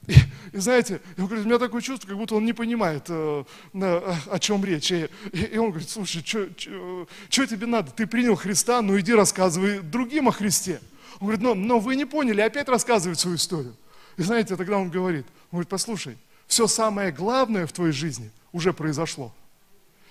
И, 0.07 0.13
и 0.53 0.57
знаете, 0.57 1.01
он 1.17 1.25
говорит, 1.25 1.45
у 1.45 1.49
меня 1.49 1.59
такое 1.59 1.81
чувство, 1.81 2.07
как 2.07 2.17
будто 2.17 2.35
он 2.35 2.45
не 2.45 2.53
понимает, 2.53 3.03
э, 3.09 3.43
э, 3.73 4.13
о 4.31 4.39
чем 4.39 4.63
речь. 4.63 4.91
И, 4.91 5.09
и 5.33 5.57
он 5.57 5.71
говорит, 5.71 5.89
слушай, 5.89 6.23
что 6.25 7.45
тебе 7.45 7.65
надо? 7.65 7.91
Ты 7.91 8.07
принял 8.07 8.35
Христа, 8.35 8.81
ну 8.81 8.97
иди 8.97 9.13
рассказывай 9.13 9.79
другим 9.79 10.29
о 10.29 10.31
Христе. 10.31 10.79
Он 11.19 11.27
говорит, 11.27 11.41
но, 11.41 11.53
но 11.53 11.79
вы 11.79 11.97
не 11.97 12.05
поняли, 12.05 12.39
опять 12.39 12.69
рассказывает 12.69 13.19
свою 13.19 13.35
историю. 13.35 13.75
И 14.15 14.21
знаете, 14.21 14.55
тогда 14.55 14.77
он 14.77 14.89
говорит, 14.89 15.25
он 15.51 15.57
говорит, 15.57 15.69
послушай, 15.69 16.17
все 16.47 16.65
самое 16.67 17.11
главное 17.11 17.67
в 17.67 17.73
твоей 17.73 17.91
жизни 17.91 18.31
уже 18.53 18.71
произошло. 18.71 19.33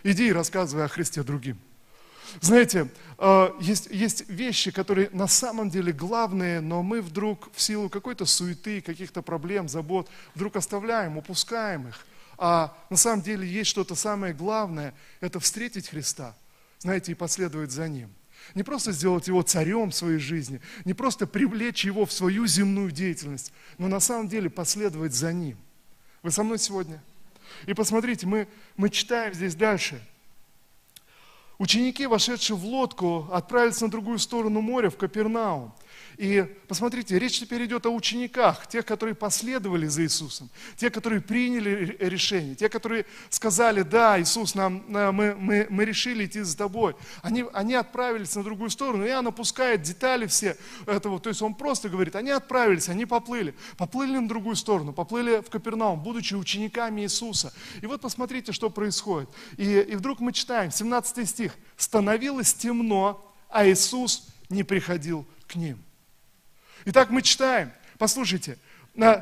Иди 0.02 0.28
и 0.28 0.32
рассказывай 0.32 0.84
о 0.84 0.88
Христе 0.88 1.22
другим. 1.22 1.58
Знаете, 2.40 2.88
э, 3.18 3.50
есть, 3.60 3.88
есть 3.90 4.28
вещи, 4.28 4.70
которые 4.70 5.10
на 5.12 5.26
самом 5.26 5.70
деле 5.70 5.92
главные, 5.92 6.60
но 6.60 6.82
мы 6.82 7.02
вдруг 7.02 7.50
в 7.54 7.60
силу 7.60 7.88
какой-то 7.88 8.25
суеты, 8.26 8.80
каких-то 8.80 9.22
проблем, 9.22 9.68
забот, 9.68 10.08
вдруг 10.34 10.56
оставляем, 10.56 11.16
упускаем 11.18 11.88
их. 11.88 12.06
А 12.38 12.76
на 12.88 12.96
самом 12.96 13.22
деле 13.22 13.46
есть 13.46 13.70
что-то 13.70 13.94
самое 13.94 14.32
главное, 14.32 14.94
это 15.20 15.40
встретить 15.40 15.88
Христа, 15.88 16.34
знаете, 16.78 17.12
и 17.12 17.14
последовать 17.14 17.70
за 17.70 17.88
Ним. 17.88 18.10
Не 18.54 18.62
просто 18.62 18.92
сделать 18.92 19.28
его 19.28 19.42
царем 19.42 19.92
своей 19.92 20.18
жизни, 20.18 20.62
не 20.84 20.94
просто 20.94 21.26
привлечь 21.26 21.84
его 21.84 22.06
в 22.06 22.12
свою 22.12 22.46
земную 22.46 22.90
деятельность, 22.90 23.52
но 23.76 23.87
на 23.87 24.00
самом 24.00 24.28
деле 24.28 24.49
последовать 24.49 25.12
за 25.12 25.30
ним. 25.34 25.58
Вы 26.22 26.30
со 26.30 26.42
мной 26.42 26.58
сегодня? 26.58 27.02
И 27.66 27.75
посмотрите, 27.75 28.26
мы, 28.26 28.49
мы 28.78 28.88
читаем 28.88 29.34
здесь 29.34 29.54
дальше– 29.54 30.02
Ученики, 31.60 32.06
вошедшие 32.06 32.56
в 32.56 32.64
лодку, 32.64 33.26
отправились 33.30 33.82
на 33.82 33.90
другую 33.90 34.18
сторону 34.18 34.62
моря, 34.62 34.88
в 34.88 34.96
Капернаум. 34.96 35.74
И 36.16 36.45
посмотрите, 36.69 37.19
речь 37.19 37.40
теперь 37.40 37.64
идет 37.64 37.87
о 37.87 37.90
учениках, 37.90 38.66
тех, 38.66 38.85
которые 38.85 39.14
последовали 39.14 39.87
за 39.87 40.02
Иисусом, 40.02 40.50
те, 40.76 40.90
которые 40.90 41.23
приняли 41.23 41.97
решение, 41.99 42.54
те, 42.54 42.69
которые 42.69 43.07
сказали, 43.30 43.83
да, 43.83 44.21
Иисус, 44.21 44.54
нам, 44.54 44.85
мы, 44.88 45.35
мы, 45.35 45.66
мы 45.71 45.85
решили 45.85 46.26
идти 46.26 46.42
за 46.42 46.57
тобой. 46.57 46.95
Они, 47.23 47.45
они 47.54 47.75
отправились 47.75 48.35
на 48.37 48.42
другую 48.42 48.71
сторону, 48.71 49.04
и 49.04 49.09
Иоанн 49.09 49.28
опускает 49.28 49.83
детали 49.83 50.26
все 50.26 50.57
этого, 50.87 51.21
то 51.21 51.30
есть 51.30 51.40
он 51.40 51.54
просто 51.54 51.88
говорит, 51.88 52.14
они 52.16 52.30
отправились, 52.30 52.88
они 52.88 53.07
поплыли, 53.07 53.54
поплыли 53.76 54.19
на 54.19 54.28
другую 54.28 54.57
сторону, 54.57 54.92
поплыли 54.92 55.40
в 55.40 55.49
Капернаум, 55.50 56.02
будучи 56.02 56.35
учениками 56.35 57.00
Иисуса. 57.00 57.52
И 57.80 57.87
вот 57.87 58.00
посмотрите, 58.00 58.52
что 58.52 58.69
происходит. 58.69 59.30
И, 59.57 59.80
и 59.80 59.97
вдруг 59.97 60.21
мы 60.21 60.33
читаем, 60.33 60.71
17 60.71 61.28
стих, 61.28 61.57
«Становилось 61.76 62.52
темно, 62.52 63.35
а 63.49 63.66
Иисус 63.66 64.28
не 64.49 64.64
приходил 64.64 65.26
к 65.47 65.57
ним». 65.57 65.78
Итак, 66.87 67.10
мы 67.10 67.20
читаем, 67.20 67.72
послушайте, 67.99 68.58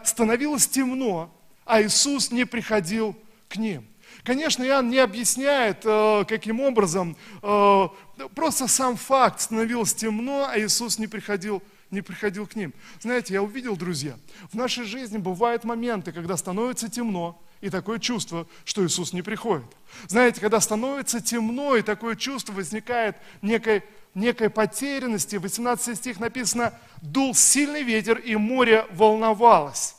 становилось 0.04 0.68
темно, 0.68 1.34
а 1.64 1.82
Иисус 1.82 2.30
не 2.30 2.44
приходил 2.44 3.16
к 3.48 3.56
ним. 3.56 3.84
Конечно, 4.22 4.62
Иоанн 4.62 4.88
не 4.88 4.98
объясняет, 4.98 5.84
э, 5.84 6.24
каким 6.28 6.60
образом, 6.60 7.16
э, 7.42 7.88
просто 8.34 8.68
сам 8.68 8.96
факт, 8.96 9.40
становилось 9.40 9.94
темно, 9.94 10.48
а 10.48 10.58
Иисус 10.58 10.98
не 10.98 11.06
приходил, 11.06 11.62
не 11.90 12.00
приходил 12.00 12.46
к 12.46 12.54
ним. 12.54 12.72
Знаете, 13.00 13.34
я 13.34 13.42
увидел, 13.42 13.76
друзья, 13.76 14.16
в 14.50 14.54
нашей 14.54 14.84
жизни 14.84 15.18
бывают 15.18 15.64
моменты, 15.64 16.12
когда 16.12 16.36
становится 16.36 16.88
темно, 16.88 17.40
и 17.60 17.70
такое 17.70 17.98
чувство, 17.98 18.46
что 18.64 18.84
Иисус 18.86 19.12
не 19.12 19.22
приходит. 19.22 19.66
Знаете, 20.06 20.40
когда 20.40 20.60
становится 20.60 21.20
темно, 21.20 21.76
и 21.76 21.82
такое 21.82 22.16
чувство 22.16 22.52
возникает 22.52 23.16
некой, 23.42 23.82
некой 24.14 24.50
потерянности, 24.50 25.36
в 25.36 25.42
18 25.42 25.96
стих 25.96 26.20
написано, 26.20 26.72
«Дул 27.02 27.34
сильный 27.34 27.82
ветер, 27.82 28.18
и 28.18 28.36
море 28.36 28.86
волновалось» 28.90 29.96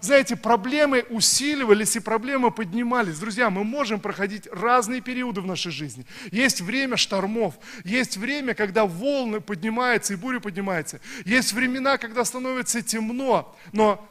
знаете, 0.00 0.34
проблемы 0.34 1.04
усиливались 1.10 1.94
и 1.94 2.00
проблемы 2.00 2.50
поднимались. 2.50 3.18
Друзья, 3.18 3.50
мы 3.50 3.62
можем 3.62 4.00
проходить 4.00 4.48
разные 4.50 5.00
периоды 5.00 5.40
в 5.40 5.46
нашей 5.46 5.70
жизни. 5.70 6.06
Есть 6.32 6.60
время 6.60 6.96
штормов, 6.96 7.54
есть 7.84 8.16
время, 8.16 8.54
когда 8.54 8.84
волны 8.84 9.40
поднимаются 9.40 10.14
и 10.14 10.16
буря 10.16 10.40
поднимается. 10.40 11.00
Есть 11.24 11.52
времена, 11.52 11.98
когда 11.98 12.24
становится 12.24 12.82
темно, 12.82 13.56
но 13.72 14.04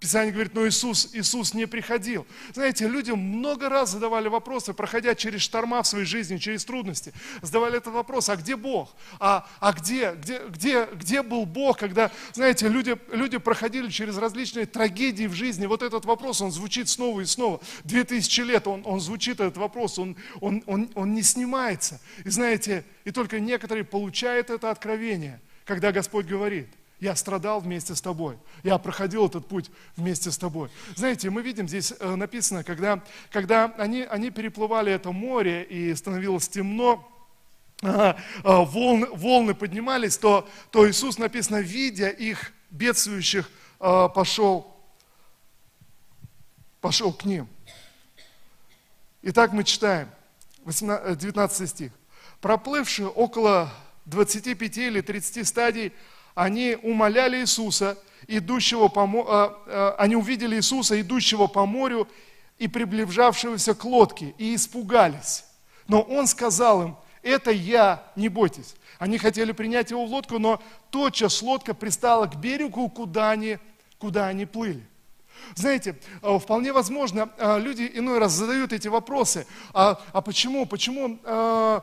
Писание 0.00 0.32
говорит, 0.32 0.54
но 0.54 0.64
Иисус, 0.68 1.10
Иисус 1.12 1.54
не 1.54 1.66
приходил. 1.66 2.24
Знаете, 2.54 2.86
люди 2.86 3.10
много 3.10 3.68
раз 3.68 3.90
задавали 3.90 4.28
вопросы, 4.28 4.72
проходя 4.72 5.16
через 5.16 5.40
шторма 5.40 5.82
в 5.82 5.88
своей 5.88 6.04
жизни, 6.04 6.36
через 6.36 6.64
трудности. 6.64 7.12
Задавали 7.42 7.78
этот 7.78 7.94
вопрос, 7.94 8.28
а 8.28 8.36
где 8.36 8.54
Бог? 8.54 8.94
А, 9.18 9.48
а 9.58 9.72
где, 9.72 10.12
где, 10.12 10.40
где, 10.46 10.86
где 10.94 11.22
был 11.22 11.46
Бог, 11.46 11.78
когда, 11.78 12.12
знаете, 12.32 12.68
люди, 12.68 12.96
люди 13.10 13.38
проходили 13.38 13.88
через 13.88 14.16
различные 14.18 14.66
трагедии 14.66 15.26
в 15.26 15.32
жизни. 15.32 15.66
Вот 15.66 15.82
этот 15.82 16.04
вопрос, 16.04 16.40
он 16.40 16.52
звучит 16.52 16.88
снова 16.88 17.20
и 17.20 17.24
снова. 17.24 17.60
Две 17.82 18.04
тысячи 18.04 18.42
лет 18.42 18.68
он, 18.68 18.82
он 18.84 19.00
звучит, 19.00 19.40
этот 19.40 19.56
вопрос, 19.56 19.98
он, 19.98 20.16
он, 20.40 20.62
он, 20.66 20.88
он 20.94 21.12
не 21.12 21.22
снимается. 21.22 22.00
И 22.24 22.30
знаете, 22.30 22.84
и 23.04 23.10
только 23.10 23.40
некоторые 23.40 23.82
получают 23.82 24.50
это 24.50 24.70
откровение, 24.70 25.40
когда 25.64 25.90
Господь 25.90 26.26
говорит, 26.26 26.68
я 27.00 27.14
страдал 27.16 27.60
вместе 27.60 27.94
с 27.94 28.00
тобой. 28.00 28.38
Я 28.62 28.78
проходил 28.78 29.26
этот 29.26 29.46
путь 29.46 29.70
вместе 29.96 30.30
с 30.30 30.38
тобой. 30.38 30.70
Знаете, 30.96 31.30
мы 31.30 31.42
видим, 31.42 31.68
здесь 31.68 31.94
э, 31.98 32.14
написано, 32.14 32.64
когда, 32.64 33.02
когда 33.30 33.66
они, 33.78 34.02
они 34.02 34.30
переплывали 34.30 34.92
это 34.92 35.12
море 35.12 35.62
и 35.64 35.94
становилось 35.94 36.48
темно, 36.48 37.08
волны, 37.80 39.06
волны 39.06 39.54
поднимались, 39.54 40.18
то, 40.18 40.48
то 40.70 40.88
Иисус, 40.88 41.18
написано, 41.18 41.60
видя 41.60 42.08
их 42.08 42.52
бедствующих, 42.70 43.50
э, 43.80 44.08
пошел, 44.14 44.76
пошел 46.80 47.12
к 47.12 47.24
ним. 47.24 47.48
Итак, 49.22 49.52
мы 49.52 49.64
читаем, 49.64 50.08
19 50.64 51.60
э, 51.60 51.66
стих. 51.66 51.92
Проплывшие 52.40 53.08
около 53.08 53.72
25 54.06 54.78
или 54.78 55.00
30 55.00 55.46
стадий, 55.46 55.92
они 56.38 56.78
умоляли 56.84 57.40
Иисуса, 57.40 57.98
идущего 58.28 58.86
по, 58.86 59.08
а, 59.26 59.96
они 59.98 60.14
увидели 60.14 60.54
Иисуса, 60.54 61.00
идущего 61.00 61.48
по 61.48 61.66
морю 61.66 62.06
и 62.58 62.68
приближавшегося 62.68 63.74
к 63.74 63.84
лодке, 63.84 64.36
и 64.38 64.54
испугались. 64.54 65.44
Но 65.88 66.00
Он 66.00 66.28
сказал 66.28 66.82
им, 66.82 66.96
это 67.24 67.50
я, 67.50 68.04
не 68.14 68.28
бойтесь. 68.28 68.76
Они 69.00 69.18
хотели 69.18 69.50
принять 69.50 69.90
его 69.90 70.06
в 70.06 70.10
лодку, 70.10 70.38
но 70.38 70.62
тотчас 70.90 71.42
лодка 71.42 71.74
пристала 71.74 72.26
к 72.26 72.36
берегу, 72.36 72.88
куда 72.88 73.30
они, 73.30 73.58
куда 73.98 74.28
они 74.28 74.46
плыли. 74.46 74.86
Знаете, 75.54 75.98
э, 76.22 76.38
вполне 76.38 76.72
возможно, 76.72 77.30
э, 77.38 77.60
люди 77.60 77.90
иной 77.94 78.18
раз 78.18 78.32
задают 78.32 78.72
эти 78.72 78.88
вопросы. 78.88 79.46
А, 79.72 80.00
а 80.12 80.20
почему, 80.20 80.66
почему, 80.66 81.18
а, 81.24 81.82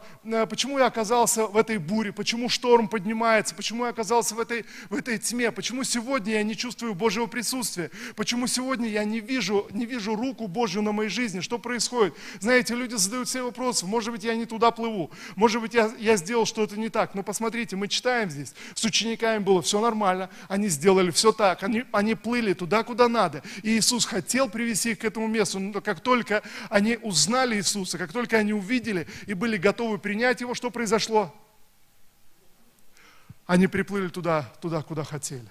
почему 0.49 0.79
я 0.79 0.87
оказался 0.87 1.47
в 1.47 1.57
этой 1.57 1.77
буре? 1.77 2.11
Почему 2.11 2.49
шторм 2.49 2.87
поднимается? 2.87 3.55
Почему 3.55 3.85
я 3.85 3.91
оказался 3.91 4.35
в 4.35 4.39
этой, 4.39 4.65
в 4.89 4.95
этой 4.95 5.17
тьме? 5.17 5.51
Почему 5.51 5.83
сегодня 5.83 6.33
я 6.33 6.43
не 6.43 6.55
чувствую 6.55 6.95
Божьего 6.95 7.25
присутствия? 7.27 7.91
Почему 8.15 8.47
сегодня 8.47 8.87
я 8.89 9.03
не 9.03 9.19
вижу, 9.19 9.67
не 9.71 9.85
вижу 9.85 10.15
руку 10.15 10.47
Божью 10.47 10.81
на 10.81 10.91
моей 10.91 11.09
жизни? 11.09 11.41
Что 11.41 11.59
происходит? 11.59 12.15
Знаете, 12.39 12.75
люди 12.75 12.95
задают 12.95 13.27
все 13.27 13.43
вопросы. 13.43 13.85
Может 13.85 14.11
быть, 14.11 14.23
я 14.23 14.35
не 14.35 14.45
туда 14.45 14.71
плыву. 14.71 15.11
Может 15.35 15.61
быть, 15.61 15.73
я, 15.73 15.91
я 15.99 16.17
сделал 16.17 16.45
что-то 16.45 16.79
не 16.79 16.89
так. 16.89 17.15
Но 17.15 17.23
посмотрите, 17.23 17.75
мы 17.75 17.87
читаем 17.87 18.29
здесь. 18.29 18.53
С 18.73 18.83
учениками 18.83 19.39
было 19.39 19.61
все 19.61 19.79
нормально. 19.79 20.29
Они 20.47 20.67
сделали 20.67 21.11
все 21.11 21.31
так. 21.31 21.63
Они, 21.63 21.83
они 21.91 22.15
плыли 22.15 22.53
туда, 22.53 22.83
куда 22.83 23.07
надо. 23.07 23.43
И 23.63 23.77
Иисус 23.77 24.05
хотел 24.05 24.49
привести 24.49 24.91
их 24.91 24.99
к 24.99 25.05
этому 25.05 25.27
месту, 25.27 25.59
но 25.59 25.81
как 25.81 26.01
только 26.01 26.43
они 26.69 26.97
узнали 27.01 27.57
Иисуса, 27.57 27.97
как 27.97 28.11
только 28.11 28.37
они 28.37 28.53
увидели 28.53 29.07
и 29.27 29.33
были 29.33 29.57
готовы 29.57 29.97
принять 29.97 30.41
Его, 30.41 30.53
что 30.53 30.71
произошло? 30.71 31.33
Они 33.45 33.67
приплыли 33.67 34.07
туда, 34.07 34.51
туда, 34.61 34.81
куда 34.81 35.03
хотели. 35.03 35.47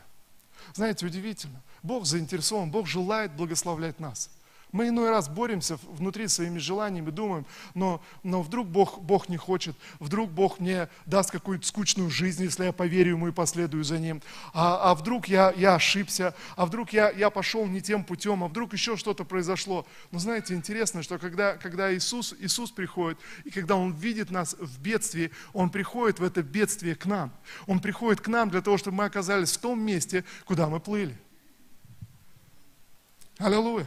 Знаете, 0.75 1.07
удивительно. 1.07 1.63
Бог 1.83 2.07
заинтересован, 2.07 2.71
Бог 2.71 2.87
желает 2.87 3.33
благословлять 3.33 4.01
нас. 4.01 4.31
Мы 4.75 4.89
иной 4.89 5.11
раз 5.11 5.29
боремся 5.29 5.79
внутри 5.87 6.27
своими 6.27 6.59
желаниями, 6.59 7.11
думаем, 7.11 7.47
но, 7.75 8.03
но 8.25 8.43
вдруг 8.43 8.67
Бог, 8.67 9.01
Бог 9.01 9.29
не 9.29 9.37
хочет, 9.37 9.77
вдруг 10.01 10.33
Бог 10.33 10.59
мне 10.59 10.89
даст 11.07 11.31
какую-то 11.31 11.65
скучную 11.65 12.11
жизнь, 12.11 12.43
если 12.43 12.65
я 12.65 12.73
поверю 12.73 13.13
Ему 13.13 13.29
и 13.29 13.31
последую 13.31 13.85
за 13.85 14.01
Ним. 14.01 14.21
А, 14.53 14.91
а 14.91 14.97
вдруг 14.97 15.29
я, 15.29 15.53
я 15.57 15.77
ошибся, 15.77 16.35
а 16.57 16.67
вдруг 16.67 16.93
я, 16.93 17.09
я 17.11 17.31
пошел 17.31 17.65
не 17.67 17.81
тем 17.81 18.03
путем, 18.03 18.43
а 18.43 18.49
вдруг 18.49 18.73
еще 18.73 18.97
что-то 18.97 19.23
произошло. 19.23 19.87
Но 20.11 20.19
знаете, 20.19 20.55
интересно, 20.55 21.05
что 21.05 21.21
когда, 21.21 21.55
когда 21.55 21.95
Иисус, 21.95 22.35
Иисус 22.41 22.73
приходит, 22.73 23.17
и 23.45 23.51
когда 23.51 23.77
Он 23.77 23.93
видит 23.93 24.33
нас 24.33 24.57
в 24.59 24.81
бедствии, 24.81 25.31
Он 25.53 25.71
приходит 25.71 26.19
в 26.19 26.25
это 26.25 26.43
бедствие 26.43 26.97
к 26.97 27.07
нам. 27.07 27.31
Он 27.69 27.79
приходит 27.79 28.21
к 28.21 28.27
нам 28.27 28.51
для 28.51 28.61
того, 28.61 28.77
чтобы 28.77 28.97
мы 28.97 29.05
оказались 29.05 29.53
в 29.53 29.59
том 29.59 29.81
месте, 29.81 30.25
куда 30.47 30.69
мы 30.69 30.81
плыли. 30.81 31.17
Аллилуйя. 33.39 33.87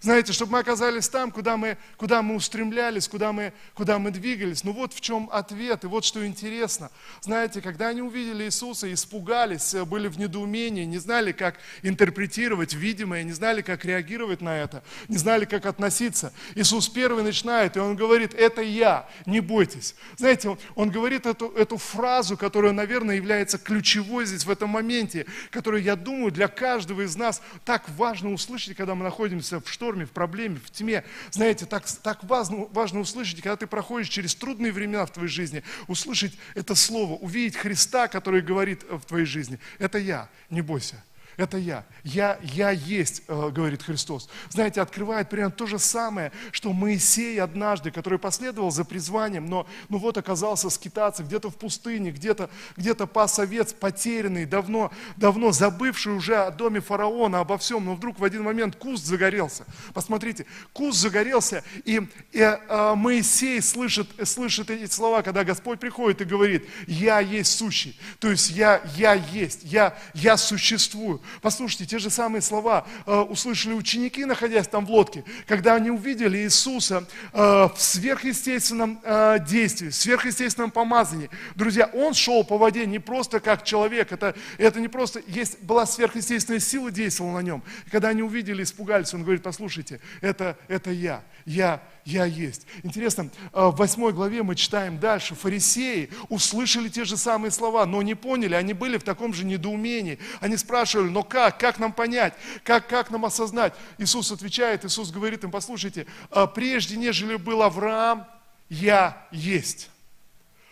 Знаете, 0.00 0.32
чтобы 0.32 0.52
мы 0.52 0.58
оказались 0.60 1.08
там, 1.08 1.30
куда 1.30 1.56
мы, 1.56 1.78
куда 1.96 2.22
мы 2.22 2.34
устремлялись, 2.34 3.08
куда 3.08 3.32
мы, 3.32 3.52
куда 3.74 3.98
мы 3.98 4.10
двигались. 4.10 4.64
Ну 4.64 4.72
вот 4.72 4.92
в 4.92 5.00
чем 5.00 5.28
ответ, 5.32 5.84
и 5.84 5.86
вот 5.86 6.04
что 6.04 6.26
интересно. 6.26 6.90
Знаете, 7.20 7.60
когда 7.60 7.88
они 7.88 8.02
увидели 8.02 8.44
Иисуса, 8.44 8.92
испугались, 8.92 9.74
э, 9.74 9.84
были 9.84 10.08
в 10.08 10.18
недоумении, 10.18 10.84
не 10.84 10.98
знали, 10.98 11.32
как 11.32 11.56
интерпретировать 11.82 12.74
видимое, 12.74 13.22
не 13.22 13.32
знали, 13.32 13.62
как 13.62 13.84
реагировать 13.84 14.40
на 14.40 14.56
это, 14.56 14.82
не 15.08 15.16
знали, 15.16 15.44
как 15.44 15.66
относиться. 15.66 16.32
Иисус 16.54 16.88
первый 16.88 17.24
начинает, 17.24 17.76
и 17.76 17.80
Он 17.80 17.96
говорит, 17.96 18.34
это 18.34 18.62
я, 18.62 19.08
не 19.26 19.40
бойтесь. 19.40 19.94
Знаете, 20.16 20.48
Он, 20.48 20.58
он 20.74 20.90
говорит 20.90 21.26
эту, 21.26 21.48
эту 21.50 21.76
фразу, 21.76 22.36
которая, 22.36 22.72
наверное, 22.72 23.16
является 23.16 23.58
ключевой 23.58 24.26
здесь 24.26 24.44
в 24.44 24.50
этом 24.50 24.70
моменте, 24.70 25.26
которую, 25.50 25.82
я 25.82 25.96
думаю, 25.96 26.32
для 26.32 26.48
каждого 26.48 27.02
из 27.02 27.16
нас 27.16 27.42
так 27.64 27.88
важно 27.90 28.32
услышать, 28.32 28.76
когда 28.76 28.94
мы 28.94 29.04
находимся 29.04 29.60
в 29.60 29.73
шторме, 29.74 30.06
в 30.06 30.10
проблеме, 30.10 30.58
в 30.64 30.70
тьме. 30.70 31.04
Знаете, 31.30 31.66
так, 31.66 31.84
так 32.02 32.24
важно, 32.24 32.66
важно 32.70 33.00
услышать, 33.00 33.36
когда 33.36 33.56
ты 33.56 33.66
проходишь 33.66 34.08
через 34.08 34.34
трудные 34.34 34.72
времена 34.72 35.04
в 35.04 35.12
твоей 35.12 35.28
жизни, 35.28 35.62
услышать 35.88 36.32
это 36.54 36.74
слово, 36.74 37.14
увидеть 37.14 37.56
Христа, 37.56 38.08
который 38.08 38.40
говорит 38.40 38.84
в 38.88 39.00
твоей 39.02 39.26
жизни. 39.26 39.58
Это 39.78 39.98
я, 39.98 40.28
не 40.50 40.62
бойся. 40.62 41.02
Это 41.36 41.58
я. 41.58 41.84
Я, 42.02 42.38
я 42.42 42.70
есть, 42.70 43.22
э, 43.28 43.50
говорит 43.50 43.82
Христос. 43.82 44.28
Знаете, 44.50 44.80
открывает 44.80 45.28
примерно 45.28 45.52
то 45.52 45.66
же 45.66 45.78
самое, 45.78 46.32
что 46.52 46.72
Моисей 46.72 47.40
однажды, 47.40 47.90
который 47.90 48.18
последовал 48.18 48.70
за 48.70 48.84
призванием, 48.84 49.46
но 49.46 49.66
ну 49.88 49.98
вот 49.98 50.16
оказался 50.16 50.70
скитаться 50.70 51.22
где-то 51.22 51.50
в 51.50 51.56
пустыне, 51.56 52.10
где-то 52.10 52.50
где 52.76 52.94
пас 52.94 53.38
овец, 53.38 53.72
потерянный, 53.72 54.46
давно, 54.46 54.92
давно 55.16 55.52
забывший 55.52 56.12
уже 56.12 56.36
о 56.36 56.50
доме 56.50 56.80
фараона, 56.80 57.40
обо 57.40 57.58
всем, 57.58 57.84
но 57.84 57.94
вдруг 57.94 58.18
в 58.18 58.24
один 58.24 58.42
момент 58.42 58.76
куст 58.76 59.04
загорелся. 59.04 59.64
Посмотрите, 59.92 60.46
куст 60.72 60.98
загорелся, 60.98 61.64
и, 61.84 62.08
и 62.32 62.40
а, 62.42 62.94
Моисей 62.94 63.60
слышит, 63.60 64.08
слышит 64.24 64.70
эти 64.70 64.90
слова, 64.90 65.22
когда 65.22 65.44
Господь 65.44 65.80
приходит 65.80 66.20
и 66.20 66.24
говорит, 66.24 66.68
я 66.86 67.20
есть 67.20 67.58
сущий, 67.58 67.98
то 68.20 68.30
есть 68.30 68.50
я, 68.50 68.80
я 68.96 69.14
есть, 69.14 69.60
я, 69.64 69.96
я 70.14 70.36
существую. 70.36 71.20
Послушайте, 71.42 71.86
те 71.86 71.98
же 71.98 72.10
самые 72.10 72.42
слова 72.42 72.86
э, 73.06 73.14
услышали 73.14 73.74
ученики, 73.74 74.24
находясь 74.24 74.68
там 74.68 74.86
в 74.86 74.90
лодке, 74.90 75.24
когда 75.46 75.74
они 75.74 75.90
увидели 75.90 76.38
Иисуса 76.38 77.06
э, 77.32 77.38
в 77.38 77.74
сверхъестественном 77.76 79.00
э, 79.02 79.38
действии, 79.46 79.88
в 79.88 79.94
сверхъестественном 79.94 80.70
помазании. 80.70 81.30
Друзья, 81.54 81.90
Он 81.92 82.14
шел 82.14 82.44
по 82.44 82.58
воде 82.58 82.86
не 82.86 82.98
просто 82.98 83.40
как 83.40 83.64
человек, 83.64 84.12
это, 84.12 84.34
это 84.58 84.80
не 84.80 84.88
просто, 84.88 85.22
есть, 85.26 85.60
была 85.60 85.86
сверхъестественная 85.86 86.60
сила 86.60 86.90
действовала 86.90 87.34
на 87.34 87.42
нем. 87.42 87.62
Когда 87.90 88.08
они 88.08 88.22
увидели, 88.22 88.62
испугались, 88.62 89.14
Он 89.14 89.22
говорит, 89.22 89.42
послушайте, 89.42 90.00
это, 90.20 90.56
это 90.68 90.90
я, 90.90 91.22
я 91.44 91.82
я 92.04 92.24
есть. 92.26 92.66
Интересно, 92.82 93.30
э, 93.52 93.66
в 93.66 93.76
восьмой 93.76 94.12
главе 94.12 94.42
мы 94.42 94.56
читаем 94.56 94.98
дальше. 94.98 95.34
Фарисеи 95.34 96.10
услышали 96.28 96.88
те 96.88 97.04
же 97.04 97.16
самые 97.16 97.50
слова, 97.50 97.86
но 97.86 98.02
не 98.02 98.14
поняли, 98.14 98.54
они 98.54 98.74
были 98.74 98.98
в 98.98 99.02
таком 99.02 99.32
же 99.32 99.44
недоумении. 99.44 100.18
Они 100.40 100.56
спрашивали, 100.56 101.08
но 101.08 101.22
как? 101.22 101.58
Как 101.58 101.78
нам 101.78 101.92
понять? 101.92 102.34
Как, 102.62 102.86
как 102.88 103.10
нам 103.10 103.24
осознать? 103.24 103.74
Иисус 103.98 104.30
отвечает, 104.30 104.84
Иисус 104.84 105.10
говорит 105.10 105.44
им, 105.44 105.50
послушайте, 105.50 106.06
«А 106.30 106.46
прежде 106.46 106.96
нежели 106.96 107.36
был 107.36 107.62
Авраам, 107.62 108.26
я 108.68 109.26
есть. 109.30 109.90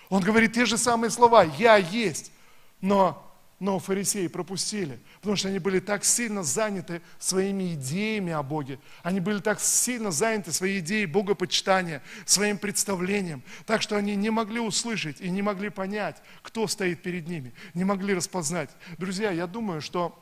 Он 0.09 0.23
говорит 0.23 0.53
те 0.53 0.67
же 0.67 0.77
самые 0.77 1.11
слова, 1.11 1.45
я 1.45 1.77
есть. 1.77 2.33
Но 2.81 3.32
но 3.63 3.79
фарисеи 3.79 4.27
пропустили, 4.27 4.99
потому 5.21 5.37
что 5.37 5.47
они 5.47 5.61
были 5.61 5.79
так 5.79 6.05
сильно 6.05 6.43
заняты 6.43 7.01
своими 7.21 7.75
идеями 7.75 8.33
о 8.33 8.43
Боге, 8.43 8.81
они 9.05 9.21
были 9.21 9.39
так 9.39 9.61
сильно 9.61 10.11
заняты 10.11 10.51
своей 10.51 10.81
идеей 10.81 11.07
богопочитания, 11.07 12.03
своим 12.27 12.59
представлением, 12.59 13.45
так 13.65 13.81
что 13.81 13.97
они 13.97 14.17
не 14.17 14.31
могли 14.31 14.59
услышать 14.59 15.21
и 15.21 15.31
не 15.31 15.43
могли 15.43 15.71
понять, 15.71 16.17
кто 16.43 16.67
стоит 16.67 17.05
перед 17.05 17.29
ними, 17.29 17.55
не 17.73 17.85
могли 17.85 18.15
распознать. 18.15 18.71
Друзья, 18.99 19.31
я 19.31 19.47
думаю, 19.47 19.81
что 19.81 20.19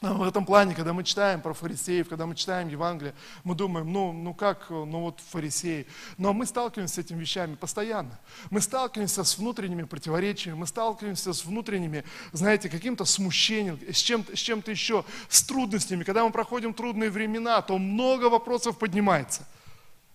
в 0.00 0.22
этом 0.22 0.44
плане, 0.44 0.76
когда 0.76 0.92
мы 0.92 1.02
читаем 1.02 1.40
про 1.40 1.52
фарисеев, 1.52 2.08
когда 2.08 2.24
мы 2.24 2.36
читаем 2.36 2.68
Евангелие, 2.68 3.14
мы 3.42 3.56
думаем, 3.56 3.92
ну, 3.92 4.12
ну 4.12 4.32
как, 4.32 4.70
ну 4.70 5.00
вот 5.00 5.20
фарисеи. 5.30 5.88
Но 6.18 6.32
мы 6.32 6.46
сталкиваемся 6.46 6.94
с 6.94 6.98
этими 6.98 7.18
вещами 7.18 7.56
постоянно. 7.56 8.16
Мы 8.50 8.60
сталкиваемся 8.60 9.24
с 9.24 9.36
внутренними 9.36 9.82
противоречиями, 9.82 10.56
мы 10.56 10.68
сталкиваемся 10.68 11.32
с 11.32 11.44
внутренними, 11.44 12.04
знаете, 12.32 12.68
каким-то 12.68 13.04
смущением, 13.04 13.80
с 13.92 13.98
чем-то, 13.98 14.36
с 14.36 14.38
чем-то 14.38 14.70
еще, 14.70 15.04
с 15.28 15.42
трудностями. 15.42 16.04
Когда 16.04 16.24
мы 16.24 16.30
проходим 16.30 16.74
трудные 16.74 17.10
времена, 17.10 17.60
то 17.62 17.76
много 17.76 18.26
вопросов 18.26 18.78
поднимается. 18.78 19.48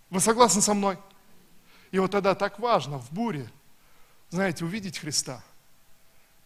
Вы 0.08 0.20
согласны 0.20 0.62
со 0.62 0.72
мной? 0.72 0.96
И 1.90 1.98
вот 1.98 2.10
тогда 2.10 2.34
так 2.34 2.58
важно 2.58 2.98
в 2.98 3.12
буре, 3.12 3.50
знаете, 4.30 4.64
увидеть 4.64 4.98
Христа 4.98 5.44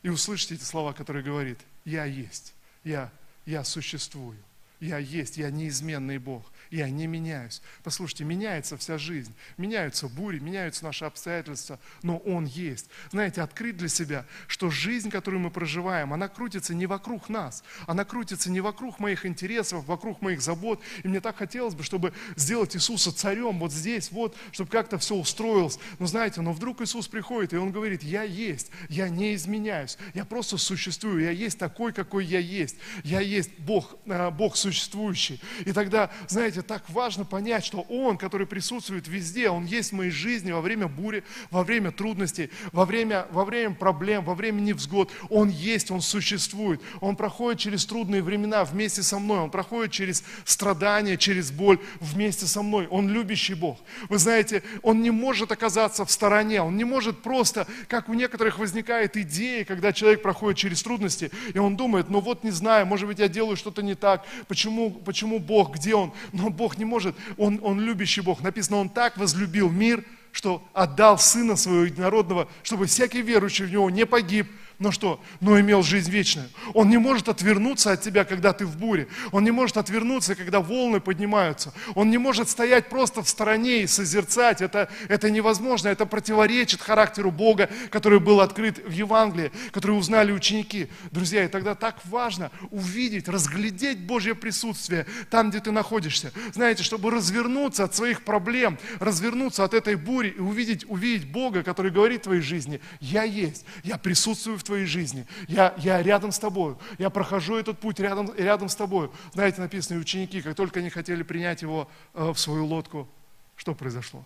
и 0.03 0.09
услышать 0.09 0.53
эти 0.53 0.65
слова, 0.65 0.93
которые 0.93 1.23
говорит, 1.23 1.61
я 1.85 2.05
есть, 2.05 2.53
я 2.83 3.13
я 3.49 3.65
существую. 3.65 4.37
Я 4.79 4.99
есть, 4.99 5.39
я 5.39 5.51
неизменный 5.51 6.19
Бог 6.19 6.53
я 6.71 6.89
не 6.91 7.07
меняюсь. 7.07 7.63
Послушайте, 7.83 8.25
меняется 8.25 8.77
вся 8.77 8.99
жизнь, 8.99 9.35
меняются 9.57 10.09
бури, 10.09 10.39
меняются 10.39 10.85
наши 10.85 11.05
обстоятельства, 11.05 11.79
но 12.03 12.19
Он 12.19 12.47
есть. 12.47 12.89
Знаете, 13.11 13.43
открыть 13.43 13.77
для 13.77 13.89
себя, 13.89 14.27
что 14.47 14.71
жизнь, 14.71 15.11
которую 15.11 15.41
мы 15.41 15.51
проживаем, 15.51 16.13
она 16.13 16.29
крутится 16.29 16.75
не 16.75 16.87
вокруг 16.87 17.29
нас, 17.29 17.65
она 17.87 18.05
крутится 18.05 18.51
не 18.51 18.61
вокруг 18.61 18.99
моих 18.99 19.27
интересов, 19.27 19.85
вокруг 19.87 20.21
моих 20.23 20.41
забот. 20.41 20.81
И 21.03 21.09
мне 21.09 21.21
так 21.21 21.37
хотелось 21.37 21.75
бы, 21.75 21.83
чтобы 21.83 22.13
сделать 22.37 22.77
Иисуса 22.77 23.13
царем 23.13 23.59
вот 23.59 23.73
здесь, 23.73 24.11
вот, 24.11 24.37
чтобы 24.53 24.71
как-то 24.71 24.99
все 24.99 25.15
устроилось. 25.15 25.79
Но 25.99 26.07
знаете, 26.07 26.41
но 26.41 26.53
вдруг 26.53 26.81
Иисус 26.81 27.09
приходит, 27.09 27.53
и 27.53 27.57
Он 27.57 27.73
говорит, 27.73 28.03
я 28.03 28.23
есть, 28.23 28.71
я 28.89 29.09
не 29.09 29.35
изменяюсь, 29.35 29.99
я 30.15 30.25
просто 30.25 30.57
существую, 30.57 31.23
я 31.23 31.31
есть 31.31 31.59
такой, 31.59 31.93
какой 31.93 32.25
я 32.25 32.39
есть, 32.39 32.77
я 33.05 33.21
есть 33.21 33.59
Бог, 33.59 33.97
э, 34.07 34.31
Бог 34.31 34.57
существующий. 34.57 35.41
И 35.65 35.73
тогда, 35.73 36.11
знаете, 36.29 36.58
знаете, 36.59 36.63
так 36.63 36.91
важно 36.91 37.25
понять, 37.25 37.65
что 37.65 37.81
Он, 37.89 38.17
который 38.17 38.47
присутствует 38.47 39.09
везде, 39.09 39.51
Он 39.51 39.65
есть 39.65 39.93
в 39.93 39.97
моей 39.97 40.11
жизни 40.11 40.53
во 40.53 40.61
время 40.61 40.89
бури, 40.89 41.25
во 41.51 41.63
время 41.63 41.91
трудностей, 41.91 42.51
во 42.73 42.85
время, 42.85 43.27
во 43.31 43.45
время 43.45 43.75
проблем, 43.75 44.25
во 44.25 44.35
время 44.35 44.61
невзгод. 44.61 45.11
Он 45.31 45.49
есть, 45.49 45.91
Он 45.91 46.01
существует. 46.01 46.81
Он 47.01 47.17
проходит 47.17 47.61
через 47.61 47.87
трудные 47.87 48.23
времена 48.23 48.65
вместе 48.65 49.03
со 49.03 49.19
мной. 49.19 49.41
Он 49.41 49.51
проходит 49.51 49.93
через 49.93 50.25
страдания, 50.45 51.17
через 51.17 51.51
боль 51.51 51.79
вместе 52.01 52.47
со 52.47 52.63
мной. 52.63 52.87
Он 52.89 53.09
любящий 53.09 53.55
Бог. 53.55 53.79
Вы 54.09 54.19
знаете, 54.19 54.63
Он 54.83 55.03
не 55.03 55.11
может 55.11 55.53
оказаться 55.53 56.05
в 56.05 56.11
стороне. 56.11 56.63
Он 56.63 56.77
не 56.77 56.85
может 56.85 57.23
просто, 57.23 57.67
как 57.89 58.09
у 58.09 58.15
некоторых 58.15 58.59
возникает 58.59 59.17
идея, 59.17 59.65
когда 59.65 59.93
человек 59.93 60.23
проходит 60.23 60.59
через 60.59 60.83
трудности, 60.83 61.31
и 61.55 61.59
он 61.59 61.77
думает, 61.77 62.11
ну 62.11 62.21
вот 62.21 62.45
не 62.45 62.51
знаю, 62.51 62.87
может 62.87 63.07
быть, 63.07 63.19
я 63.19 63.29
делаю 63.29 63.57
что-то 63.57 63.83
не 63.83 63.95
так, 63.95 64.25
почему, 64.49 64.91
почему 64.91 65.39
Бог, 65.39 65.75
где 65.75 65.95
Он? 65.95 66.13
Но 66.33 66.48
Бог 66.51 66.79
не 66.79 66.85
может, 66.85 67.15
Он, 67.37 67.61
он 67.63 67.81
любящий 67.81 68.21
Бог. 68.21 68.41
Написано, 68.43 68.79
Он 68.79 68.89
так 68.89 69.17
возлюбил 69.17 69.71
мир, 69.71 70.05
что 70.33 70.67
отдал 70.73 71.19
Сына 71.19 71.57
Своего 71.57 71.85
Единородного, 71.85 72.49
чтобы 72.63 72.87
всякий 72.87 73.23
верующий 73.23 73.67
в 73.67 73.73
Него 73.73 73.91
не 73.91 74.07
погиб, 74.07 74.47
но 74.79 74.93
что? 74.93 75.21
Но 75.41 75.59
имел 75.59 75.83
жизнь 75.83 76.09
вечную. 76.09 76.49
Он 76.73 76.89
не 76.89 76.99
может 76.99 77.29
отвернуться 77.29 77.91
от 77.91 78.01
тебя, 78.01 78.25
когда 78.25 78.53
ты 78.53 78.65
в 78.65 78.77
буре. 78.77 79.09
Он 79.33 79.43
не 79.43 79.51
может 79.51 79.77
отвернуться, 79.77 80.37
когда 80.37 80.61
волны 80.61 81.01
поднимаются. 81.01 81.75
Он 81.97 82.11
не 82.11 82.19
может 82.19 82.49
стоять 82.49 82.89
просто 82.89 83.25
в 83.25 83.29
стороне 83.29 83.83
и 83.83 83.87
созерцать. 83.89 84.63
Это, 84.63 84.89
это 85.09 85.31
невозможно. 85.31 85.89
Это 85.89 86.07
противоречит 86.07 86.81
характеру 86.81 87.33
Бога, 87.33 87.69
который 87.91 88.21
был 88.21 88.41
открыт 88.41 88.79
в 88.87 88.93
Евангелии, 88.93 89.51
который 89.73 89.99
узнали 89.99 90.31
ученики. 90.31 90.87
Друзья, 91.11 91.45
и 91.45 91.49
тогда 91.49 91.75
так 91.75 91.97
важно 92.05 92.53
увидеть, 92.71 93.29
разглядеть 93.29 93.99
Божье 93.99 94.37
присутствие 94.37 95.07
там, 95.29 95.51
где 95.51 95.59
ты 95.59 95.73
находишься. 95.73 96.33
Знаете, 96.55 96.85
чтобы 96.85 97.11
развернуться 97.11 97.83
от 97.83 97.97
своих 97.97 98.23
проблем, 98.23 98.79
развернуться 99.01 99.65
от 99.65 99.75
этой 99.75 99.97
бури 99.97 100.29
и 100.29 100.41
увидеть, 100.41 100.89
увидеть 100.89 101.29
Бога, 101.29 101.65
который 101.65 101.91
говорит 101.91 102.21
в 102.21 102.25
твоей 102.25 102.43
жизни, 102.43 102.81
я 103.01 103.25
есть, 103.25 103.65
я 103.83 103.99
присутствую 103.99 104.57
в 104.57 104.68
твоей 104.69 104.87
жизни. 104.87 105.27
Я, 105.49 105.75
я 105.79 106.03
рядом 106.03 106.31
с 106.31 106.39
тобой. 106.39 106.77
Я 106.99 107.11
прохожу 107.11 107.57
этот 107.57 107.79
путь 107.79 107.99
рядом, 107.99 108.33
рядом 108.37 108.69
с 108.69 108.77
тобой. 108.77 109.11
Знаете, 109.33 109.61
написано, 109.61 109.99
ученики, 109.99 110.41
как 110.43 110.55
только 110.55 110.81
они 110.81 110.91
хотели 110.91 111.23
принять 111.23 111.63
его 111.63 111.89
э, 112.15 112.31
в 112.31 112.39
свою 112.39 112.67
лодку, 112.67 113.09
что 113.57 113.75
произошло? 113.75 114.23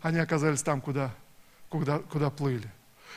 Они 0.00 0.18
оказались 0.18 0.62
там, 0.62 0.80
куда, 0.80 1.14
куда, 1.68 1.98
куда 1.98 2.30
плыли. 2.30 2.70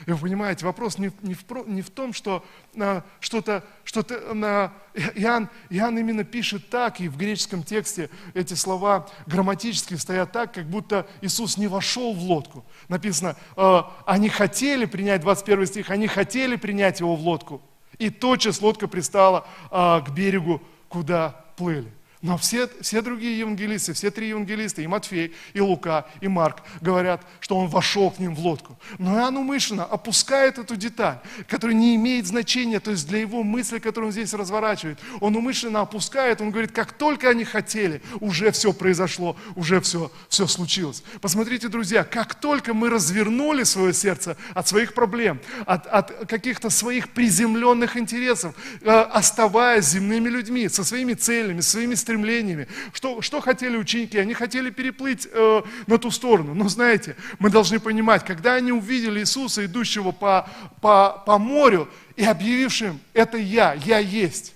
И 0.05 0.11
вы 0.11 0.17
понимаете, 0.17 0.65
вопрос 0.65 0.97
не, 0.97 1.11
не, 1.21 1.33
в, 1.33 1.43
не 1.67 1.81
в 1.81 1.89
том, 1.89 2.13
что 2.13 2.45
а, 2.77 3.03
что-то, 3.19 3.63
что-то 3.83 4.15
а, 4.15 4.73
Иоанн, 5.15 5.49
Иоанн 5.69 5.97
именно 5.97 6.23
пишет 6.23 6.69
так, 6.69 6.99
и 6.99 7.07
в 7.07 7.17
греческом 7.17 7.63
тексте 7.63 8.09
эти 8.33 8.53
слова 8.53 9.07
грамматически 9.27 9.95
стоят 9.95 10.31
так, 10.31 10.53
как 10.53 10.69
будто 10.69 11.07
Иисус 11.21 11.57
не 11.57 11.67
вошел 11.67 12.13
в 12.13 12.19
лодку. 12.19 12.65
Написано, 12.87 13.35
а, 13.55 14.03
они 14.05 14.29
хотели 14.29 14.85
принять, 14.85 15.21
21 15.21 15.65
стих, 15.67 15.89
они 15.89 16.07
хотели 16.07 16.55
принять 16.55 16.99
его 16.99 17.15
в 17.15 17.21
лодку. 17.21 17.61
И 17.97 18.09
тотчас 18.09 18.61
лодка 18.61 18.87
пристала 18.87 19.45
а, 19.69 20.01
к 20.01 20.11
берегу, 20.11 20.61
куда 20.89 21.45
плыли. 21.55 21.91
Но 22.21 22.37
все, 22.37 22.69
все 22.81 23.01
другие 23.01 23.39
евангелисты, 23.39 23.93
все 23.93 24.11
три 24.11 24.29
евангелиста, 24.29 24.83
и 24.83 24.87
Матфей, 24.87 25.33
и 25.53 25.59
Лука, 25.59 26.05
и 26.21 26.27
Марк, 26.27 26.57
говорят, 26.79 27.25
что 27.39 27.57
он 27.57 27.67
вошел 27.67 28.11
к 28.11 28.19
ним 28.19 28.35
в 28.35 28.39
лодку. 28.39 28.77
Но 28.99 29.17
Иоанн 29.17 29.37
умышленно 29.37 29.85
опускает 29.85 30.59
эту 30.59 30.75
деталь, 30.75 31.17
которая 31.47 31.75
не 31.75 31.95
имеет 31.95 32.27
значения, 32.27 32.79
то 32.79 32.91
есть 32.91 33.07
для 33.07 33.19
его 33.19 33.41
мысли, 33.41 33.79
которую 33.79 34.09
он 34.09 34.11
здесь 34.11 34.35
разворачивает. 34.35 34.99
Он 35.19 35.35
умышленно 35.35 35.81
опускает, 35.81 36.41
он 36.41 36.51
говорит, 36.51 36.71
как 36.71 36.91
только 36.91 37.27
они 37.27 37.43
хотели, 37.43 38.03
уже 38.19 38.51
все 38.51 38.71
произошло, 38.71 39.35
уже 39.55 39.81
все, 39.81 40.11
все 40.29 40.45
случилось. 40.45 41.03
Посмотрите, 41.21 41.69
друзья, 41.69 42.03
как 42.03 42.35
только 42.35 42.75
мы 42.75 42.91
развернули 42.91 43.63
свое 43.63 43.93
сердце 43.93 44.37
от 44.53 44.67
своих 44.67 44.93
проблем, 44.93 45.39
от, 45.65 45.87
от 45.87 46.29
каких-то 46.29 46.69
своих 46.69 47.09
приземленных 47.09 47.97
интересов, 47.97 48.53
э, 48.81 48.89
оставаясь 48.89 49.85
земными 49.85 50.29
людьми, 50.29 50.69
со 50.69 50.83
своими 50.83 51.13
целями, 51.13 51.61
своими 51.61 51.95
стремлениями, 51.95 52.10
стремлениями. 52.11 52.67
Что, 52.91 53.21
что 53.21 53.39
хотели 53.39 53.77
ученики? 53.77 54.17
Они 54.17 54.33
хотели 54.33 54.69
переплыть 54.69 55.27
э, 55.31 55.61
на 55.87 55.97
ту 55.97 56.11
сторону. 56.11 56.53
Но 56.53 56.67
знаете, 56.67 57.15
мы 57.39 57.49
должны 57.49 57.79
понимать, 57.79 58.25
когда 58.25 58.55
они 58.55 58.73
увидели 58.73 59.21
Иисуса, 59.21 59.65
идущего 59.65 60.11
по, 60.11 60.49
по, 60.81 61.23
по 61.25 61.37
морю, 61.37 61.87
и 62.17 62.25
объявившим, 62.25 62.99
это 63.13 63.37
я, 63.37 63.73
я 63.73 63.99
есть, 63.99 64.53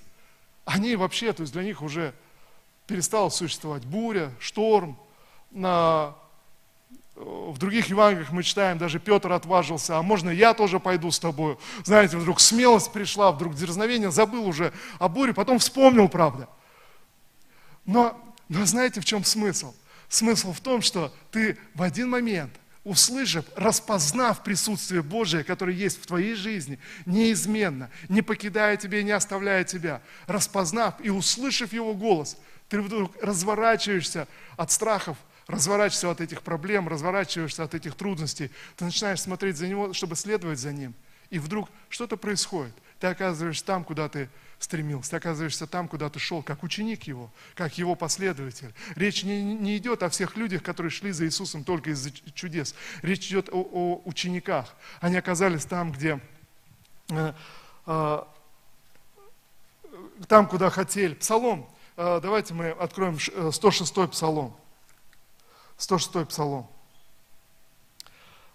они 0.66 0.98
вообще, 0.98 1.32
то 1.32 1.42
есть 1.42 1.54
для 1.54 1.64
них 1.64 1.82
уже 1.82 2.14
перестала 2.88 3.30
существовать 3.30 3.86
буря, 3.86 4.32
шторм. 4.40 4.98
На, 5.52 6.14
в 7.16 7.58
других 7.58 7.88
Евангелиях 7.88 8.32
мы 8.32 8.44
читаем, 8.44 8.78
даже 8.78 9.00
Петр 9.00 9.32
отважился, 9.32 9.98
а 9.98 10.02
можно 10.02 10.30
я 10.30 10.54
тоже 10.54 10.82
пойду 10.82 11.10
с 11.10 11.20
тобой. 11.20 11.58
Знаете, 11.86 12.18
вдруг 12.18 12.42
смелость 12.42 12.92
пришла, 12.92 13.32
вдруг 13.32 13.56
дерзновение, 13.56 14.12
забыл 14.12 14.46
уже 14.46 14.74
о 15.00 15.08
буре, 15.08 15.34
потом 15.34 15.60
вспомнил, 15.60 16.10
правда. 16.10 16.50
Но, 17.86 18.36
но 18.50 18.66
знаете, 18.66 19.02
в 19.02 19.06
чем 19.06 19.24
смысл? 19.24 19.74
Смысл 20.10 20.54
в 20.54 20.62
том, 20.62 20.82
что 20.82 21.14
ты 21.32 21.58
в 21.74 21.82
один 21.82 22.10
момент, 22.10 22.54
услышав, 22.84 23.46
распознав 23.56 24.44
присутствие 24.44 25.02
Божие, 25.02 25.44
которое 25.44 25.76
есть 25.76 26.02
в 26.02 26.06
твоей 26.06 26.36
жизни, 26.36 26.80
неизменно, 27.06 27.90
не 28.10 28.22
покидая 28.22 28.78
тебя 28.78 29.00
и 29.00 29.04
не 29.04 29.12
оставляя 29.12 29.64
тебя, 29.64 30.02
распознав 30.28 30.94
и 31.04 31.10
услышав 31.10 31.74
Его 31.74 31.94
голос, 31.96 32.38
ты 32.70 32.82
вдруг 32.82 33.12
разворачиваешься 33.22 34.28
от 34.56 34.72
страхов, 34.72 35.18
разворачиваешься 35.48 36.12
от 36.12 36.22
этих 36.22 36.42
проблем, 36.44 36.88
разворачиваешься 36.88 37.64
от 37.64 37.74
этих 37.74 37.96
трудностей, 37.96 38.52
ты 38.76 38.86
начинаешь 38.86 39.22
смотреть 39.22 39.58
за 39.58 39.68
Него, 39.68 39.94
чтобы 39.94 40.16
следовать 40.16 40.60
за 40.60 40.72
Ним. 40.72 40.94
И 41.32 41.40
вдруг 41.40 41.70
что-то 41.90 42.18
происходит. 42.18 42.74
Ты 43.00 43.08
оказываешься 43.08 43.66
там, 43.66 43.84
куда 43.84 44.10
ты 44.10 44.30
стремился. 44.66 45.12
Ты 45.12 45.18
оказываешься 45.18 45.68
там, 45.68 45.88
куда 45.88 46.10
ты 46.10 46.20
шел, 46.20 46.42
как 46.42 46.64
ученик 46.64 47.04
его, 47.04 47.32
как 47.54 47.78
его 47.78 47.96
последователь. 47.96 48.74
Речь 48.96 49.24
не, 49.24 49.44
не 49.44 49.78
идет 49.78 50.02
о 50.02 50.10
всех 50.10 50.36
людях, 50.36 50.64
которые 50.64 50.90
шли 50.90 51.12
за 51.12 51.26
Иисусом 51.26 51.64
только 51.64 51.92
из-за 51.92 52.12
чудес. 52.34 52.76
Речь 53.04 53.28
идет 53.28 53.50
о, 53.52 53.62
о 53.62 54.02
учениках. 54.06 54.76
Они 55.00 55.16
оказались 55.16 55.66
там, 55.66 55.92
где 55.92 56.20
э, 57.10 57.34
э, 57.86 58.24
там, 60.28 60.48
куда 60.48 60.72
хотели. 60.72 61.14
Псалом, 61.14 61.70
э, 61.96 62.20
давайте 62.22 62.56
мы 62.56 62.72
откроем 62.72 63.20
106 63.20 63.98
э, 63.98 64.08
псалом. 64.08 64.58
106 65.78 66.28
псалом. 66.28 66.68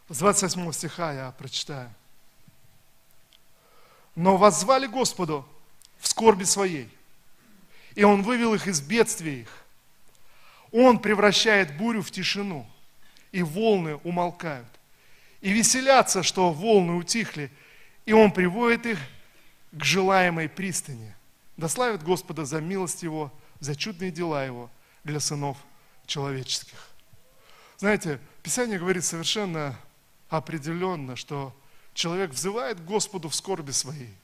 С 0.09 0.19
28 0.19 0.73
стиха 0.73 1.13
я 1.13 1.31
прочитаю. 1.31 1.95
«Но 4.17 4.37
воззвали 4.37 4.89
Господу 4.89 5.47
в 6.01 6.09
скорби 6.09 6.45
своей, 6.45 6.89
и 7.95 8.03
Он 8.03 8.23
вывел 8.23 8.55
их 8.55 8.67
из 8.67 8.81
бедствия 8.81 9.43
их. 9.43 9.65
Он 10.73 10.99
превращает 10.99 11.77
бурю 11.77 12.03
в 12.03 12.11
тишину, 12.11 12.67
и 13.33 13.43
волны 13.43 13.97
умолкают. 13.97 14.69
И 15.41 15.53
веселятся, 15.53 16.23
что 16.23 16.53
волны 16.53 16.95
утихли, 16.95 17.51
и 18.07 18.13
Он 18.13 18.33
приводит 18.33 18.87
их 18.87 18.99
к 19.73 19.85
желаемой 19.85 20.49
пристани. 20.49 21.15
Да 21.57 21.69
славит 21.69 22.03
Господа 22.03 22.45
за 22.45 22.61
милость 22.61 23.03
Его, 23.03 23.33
за 23.59 23.77
чудные 23.77 24.11
дела 24.11 24.45
Его 24.45 24.71
для 25.05 25.21
сынов 25.21 25.57
человеческих. 26.07 26.89
Знаете, 27.79 28.21
Писание 28.43 28.79
говорит 28.79 29.05
совершенно 29.05 29.79
определенно, 30.29 31.17
что 31.17 31.55
человек 31.95 32.31
взывает 32.31 32.85
Господу 32.85 33.29
в 33.29 33.35
скорби 33.35 33.73
своей, 33.73 34.15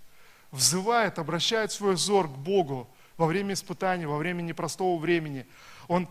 взывает, 0.50 1.18
обращает 1.18 1.72
свой 1.72 1.94
взор 1.94 2.28
к 2.28 2.36
Богу 2.36 2.88
во 3.16 3.26
время 3.26 3.54
испытаний, 3.54 4.06
во 4.06 4.18
время 4.18 4.42
непростого 4.42 4.98
времени. 4.98 5.46
Он 5.88 6.08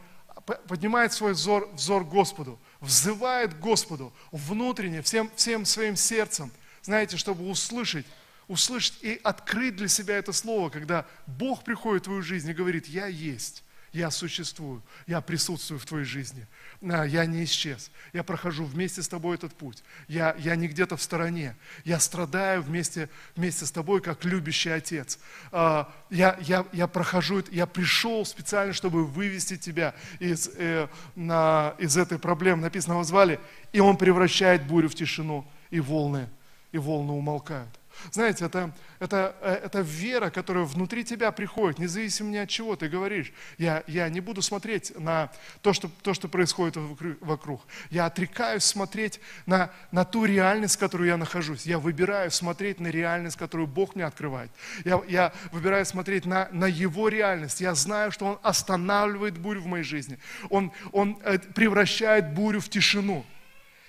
поднимает 0.68 1.14
свой 1.14 1.34
взор, 1.34 1.70
взор 1.74 2.06
к 2.06 2.10
Господу, 2.10 2.60
взывает 2.80 3.54
к 3.54 3.60
Господу 3.60 4.14
внутренне, 4.32 5.02
всем, 5.02 5.32
всем 5.36 5.66
своим 5.66 5.96
сердцем, 5.96 6.52
знаете, 6.82 7.18
чтобы 7.18 7.50
услышать, 7.50 8.06
услышать 8.48 8.98
и 9.02 9.20
открыть 9.24 9.76
для 9.76 9.88
себя 9.88 10.18
это 10.18 10.34
слово, 10.34 10.70
когда 10.70 11.06
Бог 11.26 11.64
приходит 11.64 12.04
в 12.04 12.06
твою 12.06 12.22
жизнь 12.22 12.50
и 12.50 12.54
говорит, 12.54 12.88
я 12.88 13.08
есть, 13.08 13.64
я 13.96 14.12
существую, 14.12 14.84
я 15.08 15.22
присутствую 15.22 15.80
в 15.80 15.86
твоей 15.86 16.06
жизни, 16.06 16.46
я 16.82 17.26
не 17.26 17.46
исчез, 17.46 17.90
я 18.12 18.24
прохожу 18.24 18.66
вместе 18.66 19.02
с 19.02 19.08
тобой 19.08 19.36
этот 19.36 19.56
путь, 19.56 19.84
я, 20.10 20.36
я 20.38 20.58
не 20.58 20.68
где-то 20.68 20.98
в 20.98 21.02
стороне, 21.02 21.56
я 21.86 22.00
страдаю 22.00 22.62
вместе, 22.62 23.10
вместе 23.38 23.66
с 23.66 23.72
тобой, 23.72 24.02
как 24.02 24.26
любящий 24.26 24.70
отец, 24.70 25.18
а, 25.52 25.90
я, 26.10 26.38
я, 26.42 26.66
я 26.74 26.88
прохожу, 26.88 27.42
я 27.52 27.66
пришел 27.66 28.26
специально, 28.26 28.74
чтобы 28.74 29.06
вывести 29.06 29.56
тебя 29.56 29.96
из, 30.20 30.50
э, 30.58 30.88
из 31.16 31.98
этой 31.98 32.20
проблемы, 32.20 32.64
написано, 32.64 32.94
его 32.94 33.04
звали, 33.06 33.40
и 33.72 33.80
он 33.80 33.96
превращает 33.96 34.68
бурю 34.68 34.90
в 34.90 34.96
тишину, 34.96 35.48
и 35.70 35.80
волны, 35.80 36.30
и 36.74 36.78
волны 36.78 37.14
умолкают. 37.14 37.70
Знаете, 38.12 38.46
это, 38.46 38.72
это, 39.00 39.36
э, 39.42 39.54
это 39.66 39.82
вера, 39.82 40.30
которая 40.30 40.66
внутри 40.66 41.04
тебя 41.04 41.32
приходит, 41.32 41.80
независимо 41.80 42.30
ни 42.30 42.38
от 42.38 42.50
чего 42.50 42.76
ты 42.76 42.88
говоришь. 42.88 43.32
Я, 43.58 43.84
я 43.88 44.10
не 44.10 44.20
буду 44.20 44.42
смотреть 44.42 44.98
на 44.98 45.32
то 45.62 45.74
что, 45.74 45.90
то, 46.02 46.14
что 46.14 46.28
происходит 46.28 46.78
вокруг. 47.22 47.62
Я 47.90 48.06
отрекаюсь 48.06 48.64
смотреть 48.64 49.20
на, 49.46 49.72
на 49.92 50.06
ту 50.06 50.26
реальность, 50.26 50.76
в 50.76 50.80
которой 50.80 51.08
я 51.08 51.18
нахожусь. 51.18 51.66
Я 51.66 51.80
выбираю 51.80 52.32
смотреть 52.32 52.80
на 52.80 52.88
реальность, 52.88 53.38
которую 53.38 53.68
Бог 53.68 53.96
мне 53.96 54.06
открывает. 54.06 54.52
Я, 54.84 55.02
я 55.08 55.34
выбираю 55.52 55.86
смотреть 55.86 56.26
на, 56.26 56.50
на 56.52 56.66
Его 56.66 57.10
реальность. 57.10 57.62
Я 57.62 57.76
знаю, 57.76 58.12
что 58.12 58.26
Он 58.26 58.40
останавливает 58.44 59.38
бурю 59.38 59.62
в 59.62 59.68
моей 59.68 59.84
жизни. 59.84 60.20
Он, 60.50 60.72
он 60.92 61.20
э, 61.24 61.40
превращает 61.40 62.34
бурю 62.34 62.60
в 62.60 62.70
тишину. 62.70 63.26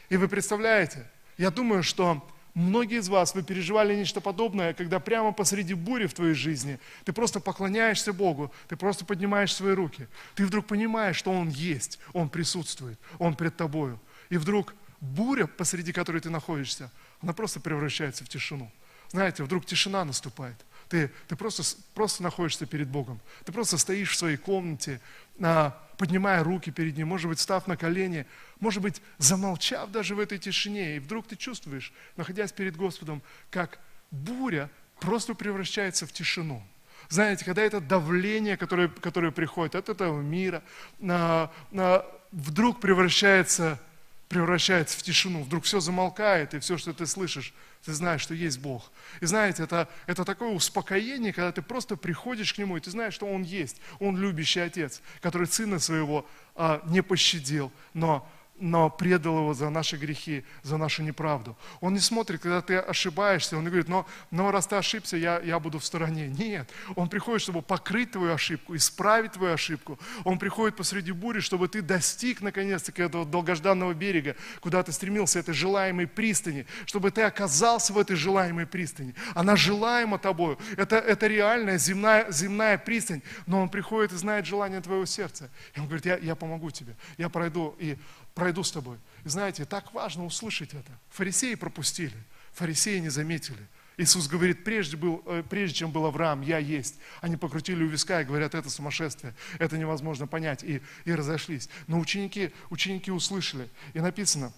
И 0.08 0.16
вы 0.16 0.28
представляете, 0.28 1.06
я 1.36 1.50
думаю, 1.50 1.82
что 1.82 2.26
Многие 2.56 3.00
из 3.00 3.10
вас, 3.10 3.34
вы 3.34 3.42
переживали 3.42 3.94
нечто 3.94 4.22
подобное, 4.22 4.72
когда 4.72 4.98
прямо 4.98 5.30
посреди 5.32 5.74
бури 5.74 6.06
в 6.06 6.14
твоей 6.14 6.32
жизни 6.32 6.78
ты 7.04 7.12
просто 7.12 7.38
поклоняешься 7.38 8.14
Богу, 8.14 8.50
ты 8.66 8.76
просто 8.76 9.04
поднимаешь 9.04 9.54
свои 9.54 9.74
руки. 9.74 10.08
Ты 10.34 10.46
вдруг 10.46 10.66
понимаешь, 10.66 11.16
что 11.16 11.32
Он 11.32 11.50
есть, 11.50 11.98
Он 12.14 12.30
присутствует, 12.30 12.98
Он 13.18 13.34
пред 13.36 13.58
тобою. 13.58 14.00
И 14.30 14.38
вдруг 14.38 14.74
буря, 15.02 15.46
посреди 15.46 15.92
которой 15.92 16.22
ты 16.22 16.30
находишься, 16.30 16.90
она 17.20 17.34
просто 17.34 17.60
превращается 17.60 18.24
в 18.24 18.28
тишину. 18.30 18.72
Знаете, 19.10 19.44
вдруг 19.44 19.66
тишина 19.66 20.02
наступает. 20.06 20.56
Ты, 20.88 21.10
ты 21.26 21.36
просто, 21.36 21.62
просто 21.94 22.22
находишься 22.22 22.66
перед 22.66 22.88
Богом. 22.88 23.20
Ты 23.44 23.52
просто 23.52 23.76
стоишь 23.78 24.12
в 24.12 24.16
своей 24.16 24.36
комнате, 24.36 25.00
а, 25.40 25.76
поднимая 25.98 26.44
руки 26.44 26.70
перед 26.70 26.96
Ним, 26.96 27.08
может 27.08 27.28
быть, 27.28 27.40
став 27.40 27.66
на 27.66 27.76
колени, 27.76 28.26
может 28.60 28.82
быть, 28.82 29.02
замолчав 29.18 29.90
даже 29.90 30.14
в 30.14 30.20
этой 30.20 30.38
тишине, 30.38 30.96
и 30.96 30.98
вдруг 30.98 31.26
ты 31.26 31.36
чувствуешь, 31.36 31.92
находясь 32.16 32.52
перед 32.52 32.76
Господом, 32.76 33.22
как 33.50 33.80
буря 34.10 34.70
просто 35.00 35.34
превращается 35.34 36.06
в 36.06 36.12
тишину. 36.12 36.62
Знаете, 37.08 37.44
когда 37.44 37.62
это 37.62 37.80
давление, 37.80 38.56
которое, 38.56 38.88
которое 38.88 39.30
приходит 39.30 39.74
от 39.74 39.88
этого 39.88 40.20
мира, 40.20 40.62
на, 40.98 41.50
на, 41.70 42.04
вдруг 42.32 42.80
превращается, 42.80 43.80
превращается 44.28 44.98
в 44.98 45.02
тишину, 45.02 45.42
вдруг 45.42 45.64
все 45.64 45.80
замолкает, 45.80 46.54
и 46.54 46.58
все, 46.58 46.76
что 46.78 46.92
ты 46.92 47.06
слышишь, 47.06 47.54
ты 47.84 47.92
знаешь, 47.92 48.20
что 48.20 48.34
есть 48.34 48.58
Бог. 48.58 48.90
И 49.20 49.26
знаете, 49.26 49.62
это, 49.62 49.88
это 50.06 50.24
такое 50.24 50.50
успокоение, 50.50 51.32
когда 51.32 51.52
ты 51.52 51.62
просто 51.62 51.96
приходишь 51.96 52.52
к 52.52 52.58
Нему, 52.58 52.76
и 52.76 52.80
ты 52.80 52.90
знаешь, 52.90 53.14
что 53.14 53.26
Он 53.26 53.42
есть. 53.42 53.80
Он 54.00 54.16
любящий 54.16 54.60
Отец, 54.60 55.00
который 55.20 55.46
Сына 55.46 55.78
Своего 55.78 56.26
а, 56.56 56.82
не 56.86 57.02
пощадил, 57.02 57.72
но 57.94 58.28
но 58.58 58.88
предал 58.88 59.38
его 59.38 59.54
за 59.54 59.70
наши 59.70 59.96
грехи, 59.96 60.44
за 60.62 60.76
нашу 60.76 61.02
неправду. 61.02 61.56
Он 61.80 61.92
не 61.94 62.00
смотрит, 62.00 62.40
когда 62.40 62.62
ты 62.62 62.76
ошибаешься, 62.76 63.56
он 63.56 63.64
не 63.64 63.68
говорит, 63.68 63.88
но, 63.88 64.06
но 64.30 64.50
раз 64.50 64.66
ты 64.66 64.76
ошибся, 64.76 65.16
я, 65.16 65.40
я 65.40 65.58
буду 65.58 65.78
в 65.78 65.84
стороне. 65.84 66.28
Нет, 66.28 66.70
он 66.94 67.08
приходит, 67.08 67.42
чтобы 67.42 67.62
покрыть 67.62 68.12
твою 68.12 68.32
ошибку, 68.32 68.74
исправить 68.74 69.32
твою 69.32 69.54
ошибку. 69.54 69.98
Он 70.24 70.38
приходит 70.38 70.76
посреди 70.76 71.12
бури, 71.12 71.40
чтобы 71.40 71.68
ты 71.68 71.82
достиг 71.82 72.40
наконец-таки 72.40 73.02
этого 73.02 73.26
долгожданного 73.26 73.92
берега, 73.94 74.36
куда 74.60 74.82
ты 74.82 74.92
стремился, 74.92 75.38
этой 75.38 75.54
желаемой 75.54 76.06
пристани, 76.06 76.66
чтобы 76.86 77.10
ты 77.10 77.22
оказался 77.22 77.92
в 77.92 77.98
этой 77.98 78.16
желаемой 78.16 78.66
пристани. 78.66 79.14
Она 79.34 79.56
желаема 79.56 80.18
тобою. 80.18 80.58
Это, 80.76 80.96
это 80.96 81.26
реальная 81.26 81.78
земная, 81.78 82.30
земная 82.30 82.78
пристань, 82.78 83.22
но 83.46 83.60
он 83.60 83.68
приходит 83.68 84.12
и 84.12 84.16
знает 84.16 84.46
желание 84.46 84.80
твоего 84.80 85.04
сердца. 85.04 85.50
И 85.74 85.80
он 85.80 85.86
говорит, 85.86 86.06
я, 86.06 86.16
я 86.16 86.34
помогу 86.34 86.70
тебе, 86.70 86.96
я 87.18 87.28
пройду 87.28 87.74
и 87.78 87.98
пройду 88.36 88.62
с 88.62 88.70
тобой. 88.70 88.98
И 89.24 89.28
знаете, 89.30 89.64
так 89.64 89.92
важно 89.94 90.26
услышать 90.26 90.74
это. 90.74 90.92
Фарисеи 91.08 91.54
пропустили, 91.54 92.16
фарисеи 92.52 92.98
не 92.98 93.08
заметили. 93.08 93.66
Иисус 93.96 94.28
говорит, 94.28 94.62
прежде, 94.62 94.98
был, 94.98 95.22
э, 95.24 95.42
прежде 95.48 95.78
чем 95.78 95.90
был 95.90 96.04
Авраам, 96.04 96.42
я 96.42 96.58
есть. 96.58 96.96
Они 97.22 97.36
покрутили 97.36 97.82
у 97.82 97.88
виска 97.88 98.20
и 98.20 98.24
говорят, 98.24 98.54
это 98.54 98.68
сумасшествие, 98.68 99.34
это 99.58 99.78
невозможно 99.78 100.26
понять, 100.26 100.62
и, 100.62 100.82
и 101.06 101.14
разошлись. 101.14 101.70
Но 101.86 101.98
ученики, 101.98 102.52
ученики 102.68 103.10
услышали, 103.10 103.70
и 103.94 104.00
написано, 104.00 104.52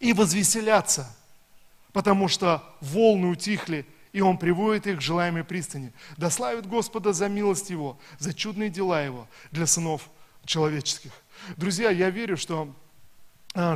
и 0.00 0.14
возвеселятся, 0.14 1.14
потому 1.92 2.28
что 2.28 2.64
волны 2.80 3.26
утихли, 3.26 3.84
и 4.14 4.22
Он 4.22 4.38
приводит 4.38 4.86
их 4.86 4.98
к 4.98 5.02
желаемой 5.02 5.44
пристани. 5.44 5.92
Да 6.16 6.30
славит 6.30 6.66
Господа 6.66 7.12
за 7.12 7.28
милость 7.28 7.68
Его, 7.68 8.00
за 8.18 8.32
чудные 8.32 8.70
дела 8.70 9.02
Его 9.02 9.28
для 9.50 9.66
сынов 9.66 10.08
человеческих. 10.46 11.12
Друзья, 11.58 11.90
я 11.90 12.08
верю, 12.08 12.38
что 12.38 12.74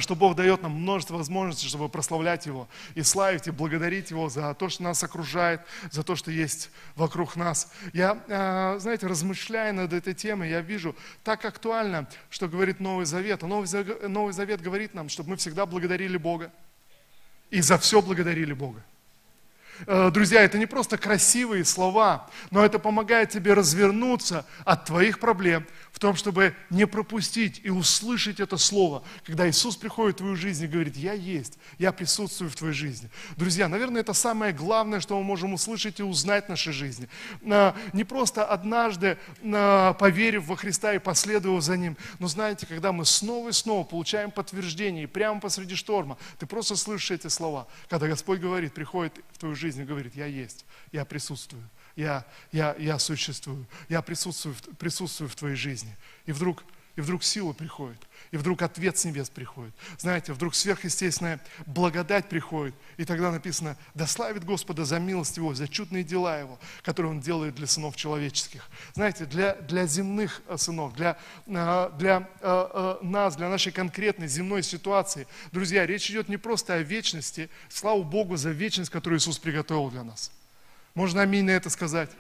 что 0.01 0.15
Бог 0.15 0.37
дает 0.37 0.63
нам 0.63 0.73
множество 0.73 1.17
возможностей, 1.17 1.67
чтобы 1.69 1.89
прославлять 1.89 2.45
Его 2.45 2.69
и 2.95 3.03
славить 3.03 3.47
и 3.47 3.51
благодарить 3.51 4.11
Его 4.11 4.29
за 4.29 4.53
то, 4.55 4.69
что 4.69 4.83
нас 4.83 5.03
окружает, 5.03 5.63
за 5.91 6.03
то, 6.03 6.17
что 6.17 6.31
есть 6.31 6.71
вокруг 6.97 7.35
нас. 7.37 7.73
Я, 7.95 8.23
а, 8.29 8.79
знаете, 8.79 9.07
размышляя 9.07 9.73
над 9.73 9.93
этой 9.93 10.13
темой, 10.13 10.51
я 10.51 10.61
вижу 10.61 10.95
так 11.25 11.45
актуально, 11.45 12.07
что 12.29 12.47
говорит 12.47 12.79
Новый 12.79 13.07
Завет. 13.07 13.43
А 13.43 13.47
Новый 13.47 13.67
Завет, 13.67 14.07
Новый 14.09 14.35
Завет 14.35 14.61
говорит 14.61 14.93
нам, 14.93 15.09
чтобы 15.09 15.31
мы 15.31 15.37
всегда 15.37 15.65
благодарили 15.65 16.19
Бога 16.19 16.53
и 17.51 17.61
за 17.61 17.79
все 17.79 18.03
благодарили 18.03 18.53
Бога. 18.53 18.83
Э, 19.87 20.11
друзья, 20.13 20.43
это 20.43 20.59
не 20.59 20.67
просто 20.67 20.99
красивые 20.99 21.65
слова, 21.65 22.29
но 22.51 22.65
это 22.65 22.79
помогает 22.79 23.31
тебе 23.31 23.55
развернуться 23.55 24.45
от 24.65 24.85
твоих 24.87 25.19
проблем 25.19 25.67
в 25.93 25.99
том, 25.99 26.17
чтобы 26.17 26.55
не 26.71 26.87
пропустить 26.87 27.61
и 27.65 27.71
услышать 27.71 28.41
это 28.41 28.57
слово, 28.57 29.03
когда 29.25 29.49
Иисус 29.49 29.77
приходит 29.77 30.17
в 30.17 30.19
твою 30.19 30.37
жизнь 30.37 30.65
и 30.65 30.69
говорит, 30.69 30.97
я 30.97 31.13
есть, 31.13 31.59
я 31.79 31.93
присутствую 31.93 32.51
в 32.51 32.57
твоей 32.57 32.75
жизни. 32.75 33.11
Друзья, 33.37 33.69
наверное, 33.69 34.01
это 34.01 34.13
самое 34.13 34.53
главное, 34.53 35.01
что 35.01 35.17
мы 35.19 35.25
можем 35.25 35.55
услышать 35.55 36.01
и 36.01 36.03
узнать 36.03 36.47
в 36.47 36.49
нашей 36.49 36.73
жизни. 36.73 37.09
Э, 37.43 37.73
не 37.93 38.05
просто 38.05 38.45
однажды, 38.45 39.19
э, 39.43 39.95
поверив 39.99 40.47
во 40.47 40.57
Христа 40.57 40.95
и 40.95 40.99
последовав 40.99 41.63
за 41.63 41.77
Ним, 41.77 41.97
но 42.19 42.29
знаете, 42.29 42.67
когда 42.67 42.93
мы 42.93 43.05
снова 43.05 43.51
и 43.51 43.53
снова 43.53 43.85
получаем 43.85 44.31
подтверждение, 44.31 45.05
и 45.05 45.07
прямо 45.07 45.41
посреди 45.41 45.75
шторма, 45.75 46.19
ты 46.39 46.47
просто 46.47 46.77
слышишь 46.77 47.11
эти 47.13 47.29
слова, 47.29 47.67
когда 47.89 48.07
Господь 48.07 48.41
говорит, 48.41 48.75
приходит 48.75 49.19
в 49.33 49.39
твою 49.39 49.55
жизнь, 49.55 49.70
жизнь 49.71 49.83
и 49.83 49.85
говорит, 49.85 50.17
я 50.17 50.27
есть, 50.27 50.65
я 50.91 51.05
присутствую, 51.05 51.63
я, 51.95 52.27
я, 52.51 52.75
я 52.79 52.99
существую, 52.99 53.67
я 53.89 54.03
присутствую, 54.03 54.57
присутствую 54.79 55.29
в 55.29 55.37
твоей 55.37 55.57
жизни. 55.57 55.97
И 56.27 56.33
вдруг 56.33 56.65
и 56.97 57.01
вдруг 57.01 57.23
сила 57.23 57.53
приходит, 57.53 58.01
и 58.31 58.37
вдруг 58.37 58.63
ответ 58.63 58.97
с 58.97 59.05
небес 59.05 59.29
приходит. 59.29 59.75
Знаете, 59.99 60.33
вдруг 60.33 60.55
сверхъестественная 60.55 61.41
благодать 61.67 62.29
приходит, 62.29 62.75
и 62.97 63.05
тогда 63.05 63.33
написано, 63.33 63.77
да 63.95 64.07
славит 64.07 64.45
Господа 64.45 64.85
за 64.85 65.01
милость 65.01 65.37
Его, 65.37 65.53
за 65.53 65.67
чудные 65.67 66.05
дела 66.05 66.39
Его, 66.39 66.59
которые 66.83 67.11
Он 67.11 67.21
делает 67.21 67.57
для 67.57 67.67
сынов 67.67 67.97
человеческих. 67.97 68.69
Знаете, 68.95 69.27
для, 69.27 69.55
для 69.55 69.87
земных 69.87 70.43
э, 70.47 70.57
сынов, 70.57 70.95
для, 70.95 71.19
э, 71.47 71.91
для 71.99 72.29
э, 72.41 72.97
нас, 73.03 73.35
для 73.35 73.49
нашей 73.49 73.73
конкретной 73.73 74.29
земной 74.29 74.63
ситуации. 74.63 75.27
Друзья, 75.51 75.85
речь 75.85 76.09
идет 76.11 76.29
не 76.29 76.37
просто 76.37 76.75
о 76.75 76.79
вечности, 76.79 77.51
слава 77.69 78.03
Богу 78.03 78.37
за 78.37 78.51
вечность, 78.51 78.91
которую 78.91 79.19
Иисус 79.19 79.39
приготовил 79.39 79.91
для 79.91 80.05
нас. 80.05 80.31
Можно 80.95 81.23
аминь 81.23 81.47
на 81.47 81.51
это 81.51 81.69
сказать? 81.69 82.11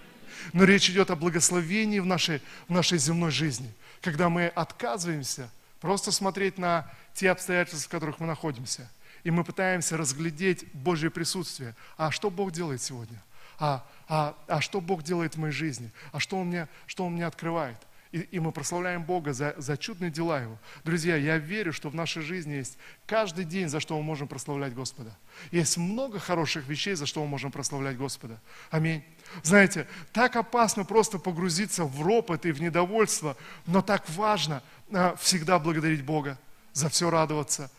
Но 0.53 0.65
речь 0.65 0.91
идет 0.91 1.11
о 1.11 1.17
благословении 1.17 2.01
в 2.01 2.07
нашей, 2.07 2.43
в 2.67 2.73
нашей 2.73 2.99
земной 2.99 3.31
жизни, 3.31 3.73
когда 4.01 4.29
мы 4.29 4.47
отказываемся 4.49 5.51
просто 5.81 6.13
смотреть 6.13 6.59
на 6.59 6.91
те 7.15 7.31
обстоятельства, 7.31 7.89
в 7.89 7.91
которых 7.91 8.21
мы 8.21 8.27
находимся, 8.27 8.91
и 9.25 9.31
мы 9.31 9.45
пытаемся 9.45 9.97
разглядеть 9.97 10.73
Божье 10.73 11.11
присутствие. 11.11 11.75
А 11.97 12.11
что 12.11 12.31
Бог 12.31 12.53
делает 12.53 12.83
сегодня? 12.83 13.23
А, 13.59 13.85
а, 14.09 14.35
а 14.47 14.61
что 14.61 14.81
Бог 14.81 15.03
делает 15.03 15.35
в 15.35 15.39
моей 15.39 15.53
жизни? 15.53 15.93
А 16.13 16.21
что 16.21 16.39
Он 16.39 16.47
мне, 16.47 16.69
что 16.87 17.05
он 17.05 17.13
мне 17.13 17.27
открывает? 17.27 17.77
И, 18.13 18.19
и 18.19 18.41
мы 18.41 18.51
прославляем 18.51 19.05
Бога 19.05 19.33
за, 19.33 19.55
за 19.57 19.77
чудные 19.77 20.11
дела 20.11 20.41
Его. 20.41 20.59
Друзья, 20.85 21.17
я 21.17 21.39
верю, 21.39 21.73
что 21.73 21.91
в 21.91 21.95
нашей 21.95 22.23
жизни 22.23 22.55
есть 22.55 22.77
каждый 23.07 23.45
день, 23.45 23.69
за 23.69 23.79
что 23.79 23.97
мы 23.97 24.03
можем 24.03 24.27
прославлять 24.27 24.75
Господа. 24.75 25.17
Есть 25.53 25.77
много 25.77 26.19
хороших 26.19 26.67
вещей, 26.67 26.95
за 26.95 27.07
что 27.07 27.23
мы 27.23 27.29
можем 27.29 27.53
прославлять 27.53 27.97
Господа. 27.97 28.41
Аминь. 28.71 29.05
Знаете, 29.45 29.87
так 30.13 30.35
опасно 30.35 30.85
просто 30.85 31.19
погрузиться 31.19 31.85
в 31.85 32.03
ропот 32.03 32.47
и 32.47 32.53
в 32.53 32.61
недовольство, 32.61 33.37
но 33.67 33.81
так 33.81 34.09
важно 34.11 34.63
а, 34.93 35.15
всегда 35.17 35.61
благодарить 35.61 36.05
Бога, 36.05 36.37
за 36.73 36.89
все 36.89 37.11
радоваться, 37.11 37.71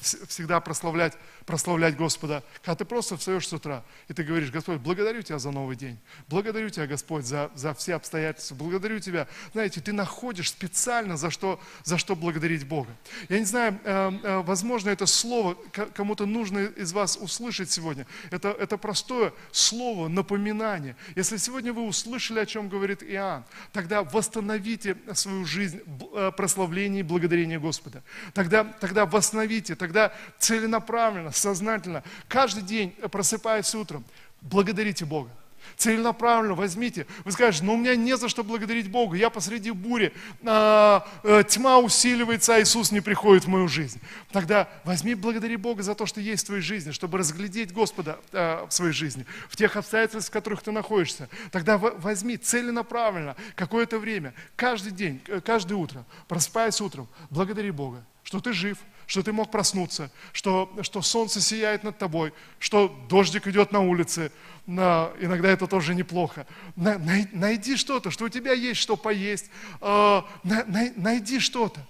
всегда 0.00 0.60
прославлять 0.60 1.14
прославлять 1.48 1.96
Господа, 1.96 2.44
когда 2.60 2.74
ты 2.74 2.84
просто 2.84 3.16
встаешь 3.16 3.48
с 3.48 3.52
утра, 3.54 3.82
и 4.06 4.12
ты 4.12 4.22
говоришь, 4.22 4.50
Господь, 4.50 4.80
благодарю 4.80 5.22
Тебя 5.22 5.38
за 5.38 5.50
новый 5.50 5.76
день, 5.76 5.98
благодарю 6.28 6.68
Тебя, 6.68 6.86
Господь, 6.86 7.24
за, 7.24 7.50
за 7.54 7.72
все 7.72 7.94
обстоятельства, 7.94 8.54
благодарю 8.54 9.00
Тебя. 9.00 9.26
Знаете, 9.52 9.80
ты 9.80 9.94
находишь 9.94 10.50
специально, 10.50 11.16
за 11.16 11.30
что, 11.30 11.58
за 11.84 11.96
что 11.96 12.14
благодарить 12.14 12.68
Бога. 12.68 12.90
Я 13.30 13.38
не 13.38 13.46
знаю, 13.46 13.80
э, 13.82 14.12
э, 14.22 14.38
возможно, 14.42 14.90
это 14.90 15.06
слово 15.06 15.56
кому-то 15.94 16.26
нужно 16.26 16.66
из 16.66 16.92
вас 16.92 17.16
услышать 17.16 17.70
сегодня. 17.70 18.06
Это, 18.30 18.50
это 18.50 18.76
простое 18.76 19.32
слово, 19.50 20.08
напоминание. 20.08 20.96
Если 21.16 21.38
сегодня 21.38 21.72
вы 21.72 21.86
услышали, 21.86 22.40
о 22.40 22.46
чем 22.46 22.68
говорит 22.68 23.02
Иоанн, 23.02 23.44
тогда 23.72 24.02
восстановите 24.02 24.98
свою 25.14 25.46
жизнь 25.46 25.80
э, 26.12 26.30
прославления 26.36 27.00
и 27.00 27.04
благодарения 27.04 27.58
Господа. 27.58 28.02
Тогда, 28.34 28.64
тогда 28.88 29.04
восстановите, 29.04 29.74
тогда 29.74 30.12
целенаправленно, 30.38 31.30
сознательно, 31.30 32.02
каждый 32.26 32.62
день 32.62 32.92
просыпаясь 33.10 33.74
утром, 33.74 34.02
благодарите 34.40 35.04
Бога. 35.04 35.30
Целенаправленно 35.76 36.54
возьмите. 36.54 37.06
Вы 37.24 37.32
скажете, 37.32 37.64
ну 37.64 37.74
у 37.74 37.76
меня 37.76 37.94
не 37.94 38.16
за 38.16 38.28
что 38.28 38.42
благодарить 38.42 38.90
Бога. 38.90 39.16
Я 39.16 39.28
посреди 39.30 39.70
бури, 39.70 40.12
а, 40.44 41.06
а, 41.22 41.44
тьма 41.44 41.78
усиливается, 41.78 42.54
а 42.54 42.60
Иисус 42.62 42.90
не 42.90 43.00
приходит 43.00 43.44
в 43.44 43.48
мою 43.48 43.68
жизнь. 43.68 44.00
Тогда 44.32 44.68
возьми, 44.84 45.14
благодари 45.14 45.56
Бога 45.56 45.82
за 45.82 45.94
то, 45.94 46.06
что 46.06 46.20
есть 46.20 46.44
в 46.44 46.46
твоей 46.46 46.62
жизни, 46.62 46.90
чтобы 46.90 47.18
разглядеть 47.18 47.72
Господа 47.72 48.18
а, 48.32 48.66
в 48.66 48.72
своей 48.72 48.92
жизни, 48.92 49.26
в 49.48 49.56
тех 49.56 49.76
обстоятельствах, 49.76 50.24
в 50.24 50.30
которых 50.30 50.62
ты 50.62 50.72
находишься. 50.72 51.28
Тогда 51.52 51.76
возьми 51.76 52.36
целенаправленно 52.38 53.36
какое-то 53.54 53.98
время, 53.98 54.32
каждый 54.56 54.92
день, 54.92 55.20
каждое 55.44 55.74
утро, 55.74 56.04
просыпаясь 56.26 56.80
утром, 56.80 57.06
благодари 57.30 57.70
Бога, 57.70 58.02
что 58.28 58.40
ты 58.40 58.52
жив, 58.52 58.76
что 59.06 59.22
ты 59.22 59.32
мог 59.32 59.50
проснуться, 59.50 60.10
что, 60.34 60.70
что 60.82 61.00
солнце 61.00 61.40
сияет 61.40 61.82
над 61.82 61.96
тобой, 61.96 62.34
что 62.58 62.94
дождик 63.08 63.46
идет 63.46 63.72
на 63.72 63.80
улице, 63.80 64.30
на, 64.66 65.10
иногда 65.18 65.48
это 65.48 65.66
тоже 65.66 65.94
неплохо. 65.94 66.46
На, 66.76 66.98
най, 66.98 67.26
найди 67.32 67.74
что-то, 67.78 68.10
что 68.10 68.26
у 68.26 68.28
тебя 68.28 68.52
есть 68.52 68.80
что 68.80 68.98
поесть, 68.98 69.50
най, 69.80 70.92
найди 70.96 71.40
что-то. 71.40 71.80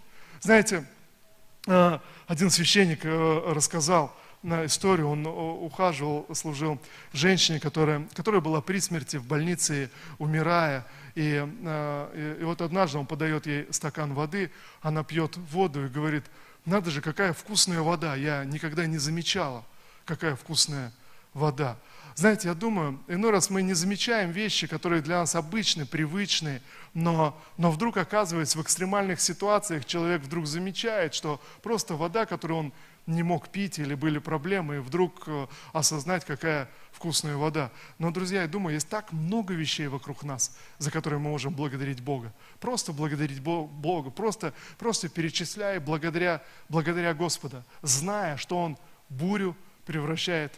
Знаете, 0.41 0.87
э, 1.67 1.99
один 2.29 2.51
священник 2.51 3.01
э, 3.03 3.43
рассказал 3.53 4.17
на 4.43 4.67
историю, 4.67 5.09
он 5.09 5.27
ухаживал, 5.27 6.27
служил 6.33 6.81
женщине, 7.13 7.61
которая, 7.61 8.07
которая 8.15 8.41
была 8.41 8.61
при 8.61 8.79
смерти 8.79 9.17
в 9.17 9.27
больнице, 9.27 9.91
умирая, 10.19 10.87
и, 11.15 11.45
э, 11.45 12.37
и, 12.39 12.43
и 12.43 12.45
вот 12.45 12.63
однажды 12.63 12.99
он 12.99 13.07
подает 13.07 13.47
ей 13.47 13.67
стакан 13.73 14.15
воды, 14.15 14.51
она 14.81 15.03
пьет 15.03 15.37
воду 15.37 15.87
и 15.87 15.89
говорит, 15.89 16.25
надо 16.65 16.91
же, 16.91 17.01
какая 17.01 17.33
вкусная 17.33 17.81
вода. 17.81 18.15
Я 18.15 18.45
никогда 18.45 18.87
не 18.87 18.99
замечала, 18.99 19.65
какая 20.05 20.37
вкусная 20.37 20.93
вода. 21.35 21.77
Знаете, 22.15 22.49
я 22.49 22.55
думаю, 22.55 22.99
иной 23.07 23.31
раз 23.31 23.49
мы 23.49 23.63
не 23.63 23.75
замечаем 23.75 24.33
вещи, 24.33 24.67
которые 24.67 25.03
для 25.03 25.21
нас 25.21 25.37
обычны, 25.37 25.87
привычны, 25.87 26.61
но, 26.93 27.41
но 27.57 27.71
вдруг 27.71 27.97
оказывается 27.97 28.59
в 28.59 28.63
экстремальных 28.63 29.21
ситуациях 29.21 29.85
человек 29.85 30.23
вдруг 30.23 30.47
замечает, 30.47 31.15
что 31.15 31.41
просто 31.63 31.95
вода, 31.95 32.27
которую 32.27 32.59
он 32.59 32.73
не 33.09 33.23
мог 33.23 33.49
пить 33.49 33.79
или 33.79 33.95
были 33.95 34.19
проблемы, 34.19 34.77
и 34.77 34.79
вдруг 34.79 35.25
э, 35.27 35.47
осознать, 35.73 36.25
какая 36.27 36.69
вкусная 36.93 37.37
вода. 37.37 37.73
Но, 37.99 38.11
друзья, 38.11 38.43
я 38.43 38.49
думаю, 38.49 38.75
есть 38.75 38.89
так 38.89 39.13
много 39.13 39.55
вещей 39.55 39.89
вокруг 39.89 40.23
нас, 40.23 40.57
за 40.77 40.91
которые 40.91 41.19
мы 41.19 41.31
можем 41.31 41.55
благодарить 41.55 42.03
Бога. 42.03 42.33
Просто 42.61 42.93
благодарить 42.93 43.41
Бога, 43.41 44.11
просто, 44.11 44.53
просто 44.79 45.09
перечисляя 45.09 45.81
благодаря, 45.81 46.43
благодаря 46.69 47.15
Господа, 47.15 47.65
зная, 47.83 48.37
что 48.37 48.63
Он 48.63 48.77
бурю 49.09 49.57
превращает 49.87 50.53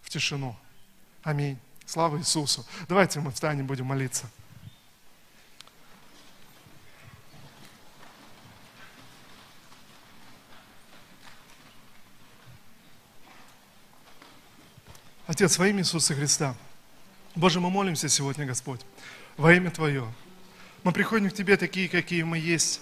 в 0.00 0.08
тишину. 0.08 0.56
Аминь. 1.24 1.58
Слава 1.86 2.18
Иисусу. 2.18 2.64
Давайте 2.88 3.18
мы 3.18 3.32
встанем, 3.32 3.66
будем 3.66 3.86
молиться. 3.86 4.30
Отец, 15.36 15.58
во 15.58 15.68
имя 15.68 15.80
Иисуса 15.80 16.14
Христа, 16.14 16.54
Боже, 17.34 17.60
мы 17.60 17.68
молимся 17.68 18.08
сегодня, 18.08 18.46
Господь, 18.46 18.80
во 19.36 19.52
имя 19.52 19.70
Твое. 19.70 20.06
Мы 20.82 20.92
приходим 20.92 21.28
к 21.28 21.34
Тебе 21.34 21.58
такие, 21.58 21.90
какие 21.90 22.22
мы 22.22 22.38
есть. 22.38 22.80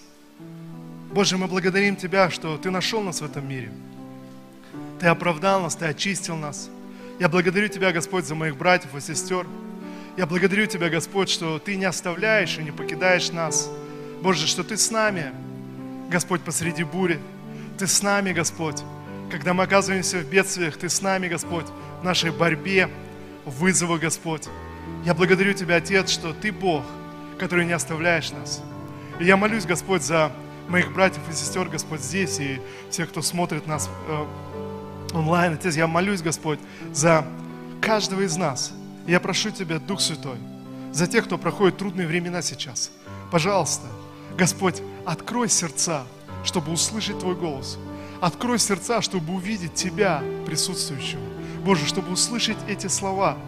Боже, 1.11 1.37
мы 1.37 1.47
благодарим 1.47 1.97
Тебя, 1.97 2.29
что 2.29 2.57
Ты 2.57 2.71
нашел 2.71 3.01
нас 3.01 3.19
в 3.19 3.25
этом 3.25 3.45
мире. 3.45 3.73
Ты 5.01 5.07
оправдал 5.07 5.63
нас, 5.63 5.75
Ты 5.75 5.87
очистил 5.87 6.37
нас. 6.37 6.69
Я 7.19 7.27
благодарю 7.27 7.67
Тебя, 7.67 7.91
Господь, 7.91 8.23
за 8.23 8.35
моих 8.35 8.55
братьев 8.55 8.95
и 8.95 9.01
сестер. 9.01 9.45
Я 10.15 10.25
благодарю 10.25 10.65
Тебя, 10.65 10.87
Господь, 10.89 11.27
что 11.27 11.59
Ты 11.59 11.75
не 11.75 11.83
оставляешь 11.83 12.57
и 12.57 12.63
не 12.63 12.71
покидаешь 12.71 13.33
нас. 13.33 13.69
Боже, 14.21 14.47
что 14.47 14.63
Ты 14.63 14.77
с 14.77 14.89
нами, 14.91 15.33
Господь, 16.09 16.39
посреди 16.39 16.85
бури. 16.85 17.19
Ты 17.77 17.85
с 17.85 18.01
нами, 18.01 18.31
Господь. 18.31 18.81
Когда 19.29 19.53
мы 19.53 19.65
оказываемся 19.65 20.19
в 20.19 20.29
бедствиях, 20.29 20.77
Ты 20.77 20.87
с 20.87 21.01
нами, 21.01 21.27
Господь 21.27 21.65
нашей 22.03 22.31
борьбе, 22.31 22.89
вызовы, 23.45 23.99
Господь. 23.99 24.47
Я 25.05 25.13
благодарю 25.13 25.53
Тебя, 25.53 25.75
Отец, 25.75 26.09
что 26.09 26.33
Ты 26.33 26.51
Бог, 26.51 26.83
который 27.37 27.65
не 27.65 27.73
оставляешь 27.73 28.31
нас. 28.31 28.63
И 29.19 29.25
я 29.25 29.37
молюсь, 29.37 29.65
Господь, 29.65 30.01
за 30.01 30.31
моих 30.67 30.91
братьев 30.93 31.21
и 31.29 31.33
сестер, 31.33 31.69
Господь, 31.69 32.01
здесь 32.01 32.39
и 32.39 32.59
всех, 32.89 33.09
кто 33.09 33.21
смотрит 33.21 33.67
нас 33.67 33.89
э, 34.07 34.25
онлайн. 35.13 35.53
Отец, 35.53 35.75
я 35.75 35.87
молюсь, 35.87 36.21
Господь, 36.21 36.59
за 36.91 37.25
каждого 37.81 38.21
из 38.21 38.35
нас. 38.35 38.73
И 39.05 39.11
я 39.11 39.19
прошу 39.19 39.51
Тебя, 39.51 39.79
Дух 39.79 40.01
Святой, 40.01 40.37
за 40.91 41.07
тех, 41.07 41.25
кто 41.25 41.37
проходит 41.37 41.77
трудные 41.77 42.07
времена 42.07 42.41
сейчас. 42.41 42.91
Пожалуйста, 43.31 43.85
Господь, 44.37 44.81
открой 45.05 45.49
сердца, 45.49 46.05
чтобы 46.43 46.71
услышать 46.71 47.19
Твой 47.19 47.35
голос. 47.35 47.77
Открой 48.21 48.59
сердца, 48.59 49.01
чтобы 49.01 49.33
увидеть 49.33 49.75
Тебя, 49.75 50.23
присутствующего. 50.45 51.21
Боже, 51.65 51.87
чтобы 51.87 52.11
услышать 52.11 52.57
эти 52.67 52.85
слова, 52.85 53.39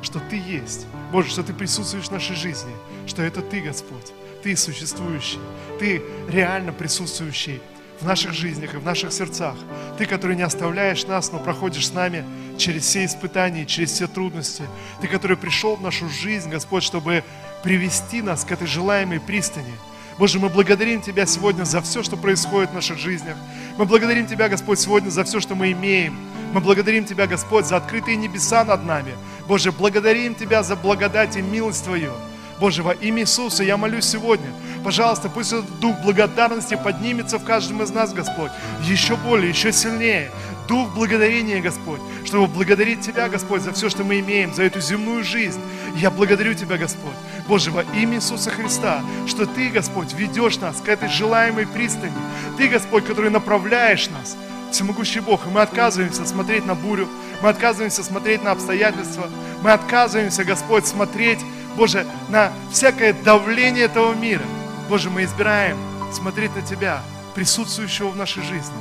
что 0.00 0.20
Ты 0.20 0.36
есть. 0.36 0.86
Боже, 1.10 1.30
что 1.30 1.42
Ты 1.42 1.52
присутствуешь 1.52 2.06
в 2.06 2.12
нашей 2.12 2.36
жизни, 2.36 2.72
что 3.08 3.20
это 3.20 3.42
Ты, 3.42 3.60
Господь. 3.60 4.12
Ты 4.44 4.56
существующий, 4.56 5.40
Ты 5.80 6.00
реально 6.28 6.72
присутствующий 6.72 7.60
в 8.00 8.06
наших 8.06 8.32
жизнях 8.32 8.74
и 8.74 8.76
в 8.76 8.84
наших 8.84 9.12
сердцах. 9.12 9.56
Ты, 9.98 10.06
который 10.06 10.36
не 10.36 10.42
оставляешь 10.42 11.04
нас, 11.06 11.32
но 11.32 11.40
проходишь 11.40 11.88
с 11.88 11.92
нами 11.92 12.24
через 12.58 12.84
все 12.84 13.04
испытания, 13.04 13.66
через 13.66 13.90
все 13.90 14.06
трудности. 14.06 14.62
Ты, 15.00 15.08
который 15.08 15.36
пришел 15.36 15.74
в 15.74 15.82
нашу 15.82 16.08
жизнь, 16.08 16.50
Господь, 16.50 16.84
чтобы 16.84 17.24
привести 17.64 18.22
нас 18.22 18.44
к 18.44 18.52
этой 18.52 18.68
желаемой 18.68 19.18
пристани. 19.18 19.74
Боже, 20.16 20.38
мы 20.38 20.48
благодарим 20.48 21.02
Тебя 21.02 21.26
сегодня 21.26 21.64
за 21.64 21.82
все, 21.82 22.04
что 22.04 22.16
происходит 22.16 22.70
в 22.70 22.74
наших 22.74 22.98
жизнях. 22.98 23.36
Мы 23.78 23.84
благодарим 23.84 24.28
Тебя, 24.28 24.48
Господь, 24.48 24.78
сегодня 24.78 25.10
за 25.10 25.24
все, 25.24 25.40
что 25.40 25.56
мы 25.56 25.72
имеем. 25.72 26.16
Мы 26.54 26.60
благодарим 26.60 27.04
Тебя, 27.04 27.26
Господь, 27.26 27.66
за 27.66 27.76
открытые 27.76 28.16
небеса 28.16 28.62
над 28.62 28.84
нами. 28.84 29.16
Боже, 29.48 29.72
благодарим 29.72 30.36
Тебя 30.36 30.62
за 30.62 30.76
благодать 30.76 31.36
и 31.36 31.42
милость 31.42 31.82
Твою. 31.82 32.12
Боже, 32.60 32.84
во 32.84 32.92
имя 32.92 33.22
Иисуса 33.22 33.64
я 33.64 33.76
молюсь 33.76 34.04
сегодня. 34.04 34.46
Пожалуйста, 34.84 35.28
пусть 35.28 35.52
этот 35.52 35.80
дух 35.80 35.96
благодарности 36.04 36.76
поднимется 36.76 37.40
в 37.40 37.44
каждом 37.44 37.82
из 37.82 37.90
нас, 37.90 38.12
Господь. 38.12 38.52
Еще 38.84 39.16
более, 39.16 39.48
еще 39.48 39.72
сильнее. 39.72 40.30
Дух 40.68 40.94
благодарения, 40.94 41.60
Господь, 41.60 42.00
чтобы 42.24 42.46
благодарить 42.46 43.00
Тебя, 43.00 43.28
Господь, 43.28 43.62
за 43.62 43.72
все, 43.72 43.90
что 43.90 44.04
мы 44.04 44.20
имеем, 44.20 44.54
за 44.54 44.62
эту 44.62 44.80
земную 44.80 45.24
жизнь. 45.24 45.60
Я 45.96 46.12
благодарю 46.12 46.54
Тебя, 46.54 46.76
Господь, 46.76 47.16
Боже, 47.48 47.72
во 47.72 47.82
имя 47.82 48.18
Иисуса 48.18 48.50
Христа, 48.50 49.02
что 49.26 49.44
Ты, 49.44 49.70
Господь, 49.70 50.12
ведешь 50.12 50.58
нас 50.58 50.76
к 50.80 50.88
этой 50.88 51.08
желаемой 51.08 51.66
пристани. 51.66 52.12
Ты, 52.56 52.68
Господь, 52.68 53.04
который 53.04 53.30
направляешь 53.30 54.08
нас. 54.08 54.36
Всемогущий 54.74 55.20
Бог, 55.20 55.46
и 55.46 55.50
мы 55.50 55.60
отказываемся 55.60 56.26
смотреть 56.26 56.66
на 56.66 56.74
бурю, 56.74 57.08
мы 57.40 57.48
отказываемся 57.48 58.02
смотреть 58.02 58.42
на 58.42 58.50
обстоятельства, 58.50 59.30
мы 59.62 59.70
отказываемся, 59.70 60.42
Господь, 60.42 60.84
смотреть, 60.84 61.38
Боже, 61.76 62.04
на 62.28 62.52
всякое 62.72 63.12
давление 63.12 63.84
этого 63.84 64.14
мира. 64.14 64.42
Боже, 64.88 65.10
мы 65.10 65.22
избираем 65.22 65.78
смотреть 66.12 66.56
на 66.56 66.62
Тебя, 66.62 67.02
присутствующего 67.36 68.08
в 68.08 68.16
нашей 68.16 68.42
жизни, 68.42 68.74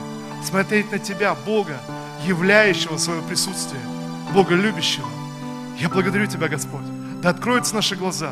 смотреть 0.44 0.92
на 0.92 0.98
Тебя, 0.98 1.36
Бога, 1.36 1.78
являющего 2.26 2.98
свое 2.98 3.22
присутствие, 3.22 3.82
Бога 4.34 4.56
любящего. 4.56 5.08
Я 5.78 5.90
благодарю 5.90 6.26
Тебя, 6.26 6.48
Господь. 6.48 6.86
Да 7.22 7.30
откроются 7.30 7.76
наши 7.76 7.96
глаза, 7.96 8.32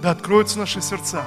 да 0.00 0.12
откроются 0.12 0.58
наши 0.58 0.80
сердца, 0.80 1.22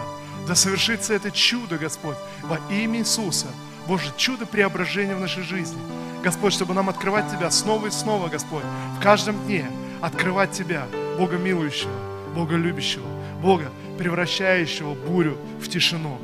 да 0.47 0.55
совершится 0.55 1.13
это 1.13 1.29
чудо, 1.29 1.77
Господь, 1.77 2.17
во 2.41 2.57
имя 2.73 3.01
Иисуса. 3.01 3.45
Боже, 3.87 4.11
чудо 4.17 4.45
преображения 4.45 5.15
в 5.15 5.19
нашей 5.19 5.43
жизни. 5.43 5.77
Господь, 6.23 6.53
чтобы 6.53 6.73
нам 6.73 6.89
открывать 6.89 7.29
Тебя 7.31 7.51
снова 7.51 7.87
и 7.87 7.91
снова, 7.91 8.29
Господь, 8.29 8.63
в 8.97 9.01
каждом 9.01 9.39
дне 9.45 9.69
открывать 10.01 10.51
Тебя, 10.51 10.87
Бога 11.17 11.37
милующего, 11.37 11.91
Бога 12.33 12.55
любящего, 12.55 13.05
Бога, 13.41 13.71
превращающего 13.99 14.95
бурю 14.95 15.37
в 15.61 15.67
тишину. 15.67 16.19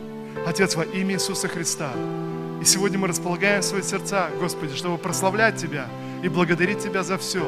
Отец, 0.47 0.75
во 0.75 0.83
имя 0.83 1.15
Иисуса 1.15 1.47
Христа. 1.47 1.91
И 2.61 2.65
сегодня 2.65 2.97
мы 2.97 3.07
располагаем 3.07 3.61
свои 3.61 3.83
сердца, 3.83 4.29
Господи, 4.39 4.75
чтобы 4.75 4.97
прославлять 4.97 5.57
Тебя 5.57 5.85
и 6.23 6.29
благодарить 6.29 6.79
Тебя 6.79 7.03
за 7.03 7.17
все. 7.17 7.45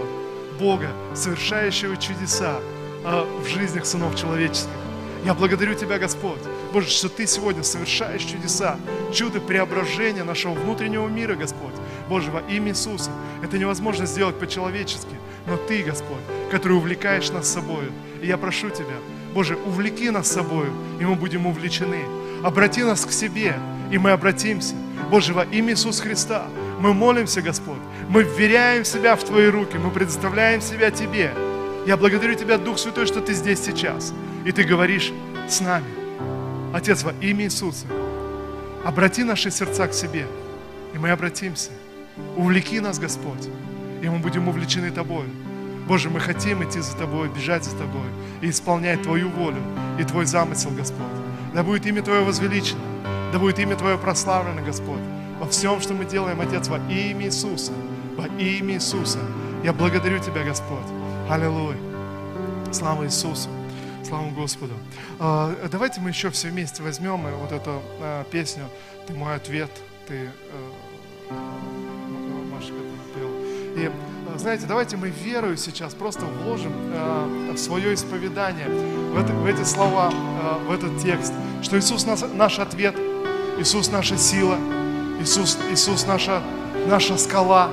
Бога, 0.59 0.89
совершающего 1.15 1.97
чудеса 1.97 2.59
э, 3.03 3.25
в 3.41 3.47
жизнях 3.47 3.87
сынов 3.87 4.15
человеческих. 4.15 4.69
Я 5.25 5.33
благодарю 5.33 5.73
Тебя, 5.73 5.97
Господь, 5.97 6.41
Боже, 6.73 6.89
что 6.89 7.07
Ты 7.07 7.27
сегодня 7.27 7.61
совершаешь 7.61 8.23
чудеса, 8.23 8.77
чудо 9.13 9.39
преображения 9.39 10.23
нашего 10.23 10.53
внутреннего 10.53 11.07
мира, 11.07 11.35
Господь. 11.35 11.75
Боже, 12.09 12.31
во 12.31 12.41
имя 12.51 12.71
Иисуса. 12.71 13.11
Это 13.43 13.59
невозможно 13.59 14.07
сделать 14.07 14.39
по-человечески, 14.39 15.15
но 15.45 15.55
Ты, 15.55 15.83
Господь, 15.83 16.23
который 16.49 16.73
увлекаешь 16.73 17.29
нас 17.29 17.47
собою. 17.47 17.91
И 18.23 18.27
я 18.27 18.39
прошу 18.39 18.71
Тебя, 18.71 18.95
Боже, 19.35 19.55
увлеки 19.55 20.09
нас 20.09 20.31
собою, 20.31 20.73
и 20.99 21.05
мы 21.05 21.13
будем 21.13 21.45
увлечены. 21.45 22.05
Обрати 22.43 22.83
нас 22.83 23.05
к 23.05 23.11
себе, 23.11 23.55
и 23.91 23.99
мы 23.99 24.09
обратимся. 24.09 24.73
Боже, 25.11 25.35
во 25.35 25.43
имя 25.43 25.73
Иисуса 25.73 26.01
Христа, 26.01 26.47
мы 26.79 26.95
молимся, 26.95 27.43
Господь, 27.43 27.81
мы 28.09 28.23
вверяем 28.23 28.83
себя 28.83 29.15
в 29.15 29.23
Твои 29.23 29.47
руки, 29.47 29.77
мы 29.77 29.91
предоставляем 29.91 30.59
себя 30.59 30.89
Тебе. 30.89 31.35
Я 31.85 31.97
благодарю 31.97 32.33
Тебя, 32.33 32.57
Дух 32.57 32.79
Святой, 32.79 33.05
что 33.05 33.21
Ты 33.21 33.33
здесь 33.33 33.63
сейчас, 33.63 34.11
и 34.43 34.51
Ты 34.51 34.63
говоришь 34.63 35.11
с 35.47 35.61
нами. 35.61 36.02
Отец, 36.73 37.03
во 37.03 37.11
имя 37.21 37.45
Иисуса, 37.45 37.85
обрати 38.83 39.23
наши 39.23 39.51
сердца 39.51 39.87
к 39.87 39.93
себе, 39.93 40.25
и 40.95 40.97
мы 40.97 41.11
обратимся. 41.11 41.69
Увлеки 42.35 42.79
нас, 42.79 42.97
Господь, 42.97 43.47
и 44.01 44.09
мы 44.09 44.17
будем 44.17 44.47
увлечены 44.47 44.89
Тобой. 44.89 45.25
Боже, 45.87 46.09
мы 46.09 46.19
хотим 46.19 46.63
идти 46.63 46.79
за 46.79 46.97
Тобой, 46.97 47.29
бежать 47.29 47.63
за 47.63 47.77
Тобой 47.77 48.07
и 48.41 48.49
исполнять 48.49 49.03
Твою 49.03 49.29
волю 49.29 49.61
и 49.99 50.03
Твой 50.03 50.25
замысел, 50.25 50.71
Господь. 50.71 51.05
Да 51.53 51.61
будет 51.61 51.85
имя 51.85 52.01
Твое 52.01 52.23
возвеличено, 52.23 52.81
да 53.31 53.37
будет 53.37 53.59
имя 53.59 53.75
Твое 53.75 53.99
прославлено, 53.99 54.65
Господь, 54.65 55.01
во 55.39 55.47
всем, 55.47 55.79
что 55.79 55.93
мы 55.93 56.05
делаем, 56.05 56.41
Отец, 56.41 56.69
во 56.69 56.77
имя 56.91 57.27
Иисуса, 57.27 57.71
во 58.17 58.25
имя 58.41 58.73
Иисуса. 58.73 59.19
Я 59.63 59.73
благодарю 59.73 60.17
Тебя, 60.17 60.43
Господь. 60.43 60.89
Аллилуйя. 61.29 61.77
Слава 62.71 63.05
Иисусу. 63.05 63.47
Слава 64.03 64.29
Господу. 64.31 64.73
А, 65.19 65.55
давайте 65.71 66.01
мы 66.01 66.09
еще 66.09 66.29
все 66.29 66.49
вместе 66.49 66.83
возьмем 66.83 67.25
вот 67.37 67.51
эту 67.51 67.81
а, 68.01 68.23
песню 68.25 68.65
«Ты 69.07 69.13
мой 69.13 69.35
ответ», 69.35 69.71
ты 70.07 70.29
э, 71.29 71.33
Маша 72.51 72.73
пел. 73.15 73.29
И 73.77 73.89
знаете, 74.37 74.65
давайте 74.67 74.97
мы 74.97 75.09
верою 75.09 75.57
сейчас 75.57 75.93
просто 75.93 76.25
вложим 76.25 76.73
э, 76.75 77.51
в 77.53 77.57
свое 77.57 77.93
исповедание, 77.93 78.67
в, 78.67 79.17
это, 79.17 79.31
в 79.33 79.45
эти 79.45 79.63
слова, 79.63 80.11
э, 80.11 80.67
в 80.67 80.71
этот 80.71 81.01
текст, 81.01 81.33
что 81.61 81.77
Иисус 81.77 82.05
наш, 82.05 82.21
наш 82.33 82.59
ответ, 82.59 82.95
Иисус 83.59 83.89
наша 83.91 84.17
сила, 84.17 84.57
Иисус, 85.21 85.57
Иисус 85.71 86.05
наша, 86.07 86.41
наша 86.87 87.17
скала. 87.17 87.69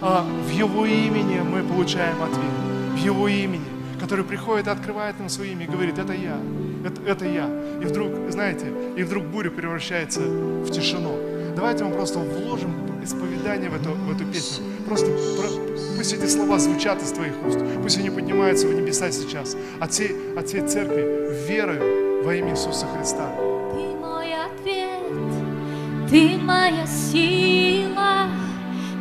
Э, 0.00 0.22
в 0.22 0.50
Его 0.50 0.86
имени 0.86 1.40
мы 1.40 1.62
получаем 1.62 2.22
ответ, 2.22 2.52
в 2.94 2.96
Его 2.96 3.28
имени, 3.28 3.65
который 3.98 4.24
приходит 4.24 4.66
и 4.66 4.70
открывает 4.70 5.18
нам 5.18 5.28
свое 5.28 5.52
имя 5.52 5.64
и 5.64 5.68
говорит, 5.68 5.98
это 5.98 6.12
я, 6.12 6.38
это, 6.84 7.00
это 7.06 7.24
я. 7.26 7.50
И 7.82 7.84
вдруг, 7.84 8.12
знаете, 8.30 8.66
и 8.96 9.02
вдруг 9.02 9.24
буря 9.24 9.50
превращается 9.50 10.20
в 10.20 10.70
тишину. 10.70 11.16
Давайте 11.56 11.84
мы 11.84 11.92
просто 11.92 12.18
вложим 12.18 12.74
исповедание 13.02 13.70
в 13.70 13.74
эту, 13.74 13.90
в 13.92 14.14
эту 14.14 14.30
песню. 14.30 14.64
Просто 14.86 15.06
про, 15.06 15.48
пусть 15.96 16.12
эти 16.12 16.26
слова 16.26 16.58
звучат 16.58 17.02
из 17.02 17.12
твоих 17.12 17.34
уст. 17.46 17.58
Пусть 17.82 17.98
они 17.98 18.10
поднимаются 18.10 18.66
в 18.66 18.74
небеса 18.74 19.10
сейчас. 19.10 19.56
От 19.80 19.92
всей, 19.92 20.16
от 20.36 20.48
всей 20.48 20.66
церкви 20.66 21.46
верою 21.48 22.24
во 22.24 22.34
имя 22.34 22.50
Иисуса 22.52 22.86
Христа. 22.86 23.30
Ты 23.72 23.96
мой 23.96 24.34
ответ, 24.34 26.10
ты 26.10 26.36
моя 26.36 26.86
сила, 26.86 28.28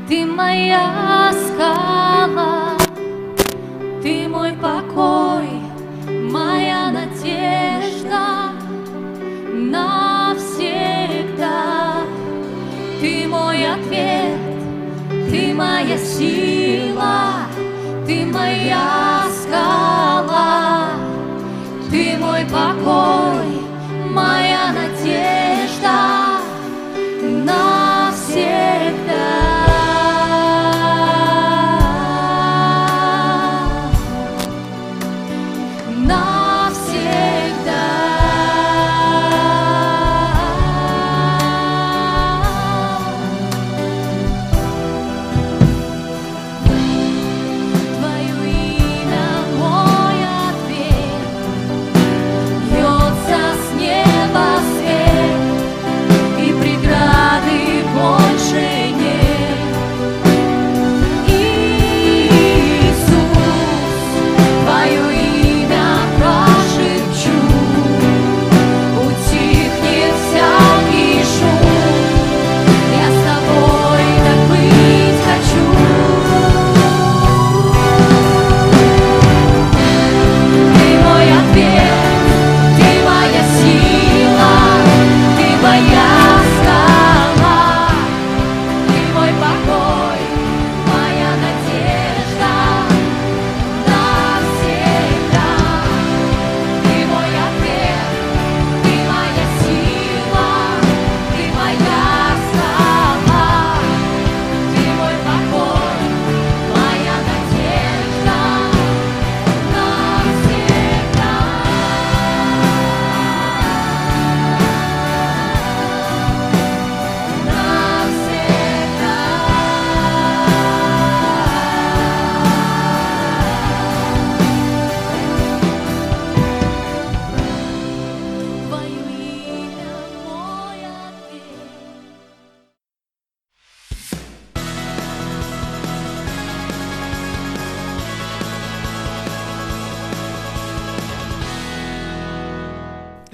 ты 0.08 0.26
моя 0.26 1.34
скала, 1.34 2.15
ты 4.06 4.28
мой 4.28 4.54
покой, 4.54 5.50
моя 6.32 6.92
надежда 6.92 8.52
навсегда. 9.52 10.76
Ты 13.02 13.28
мой 13.28 13.66
ответ, 13.66 14.40
ты 15.32 15.56
моя 15.56 15.98
сила, 15.98 17.48
ты 18.06 18.28
моя 18.28 19.05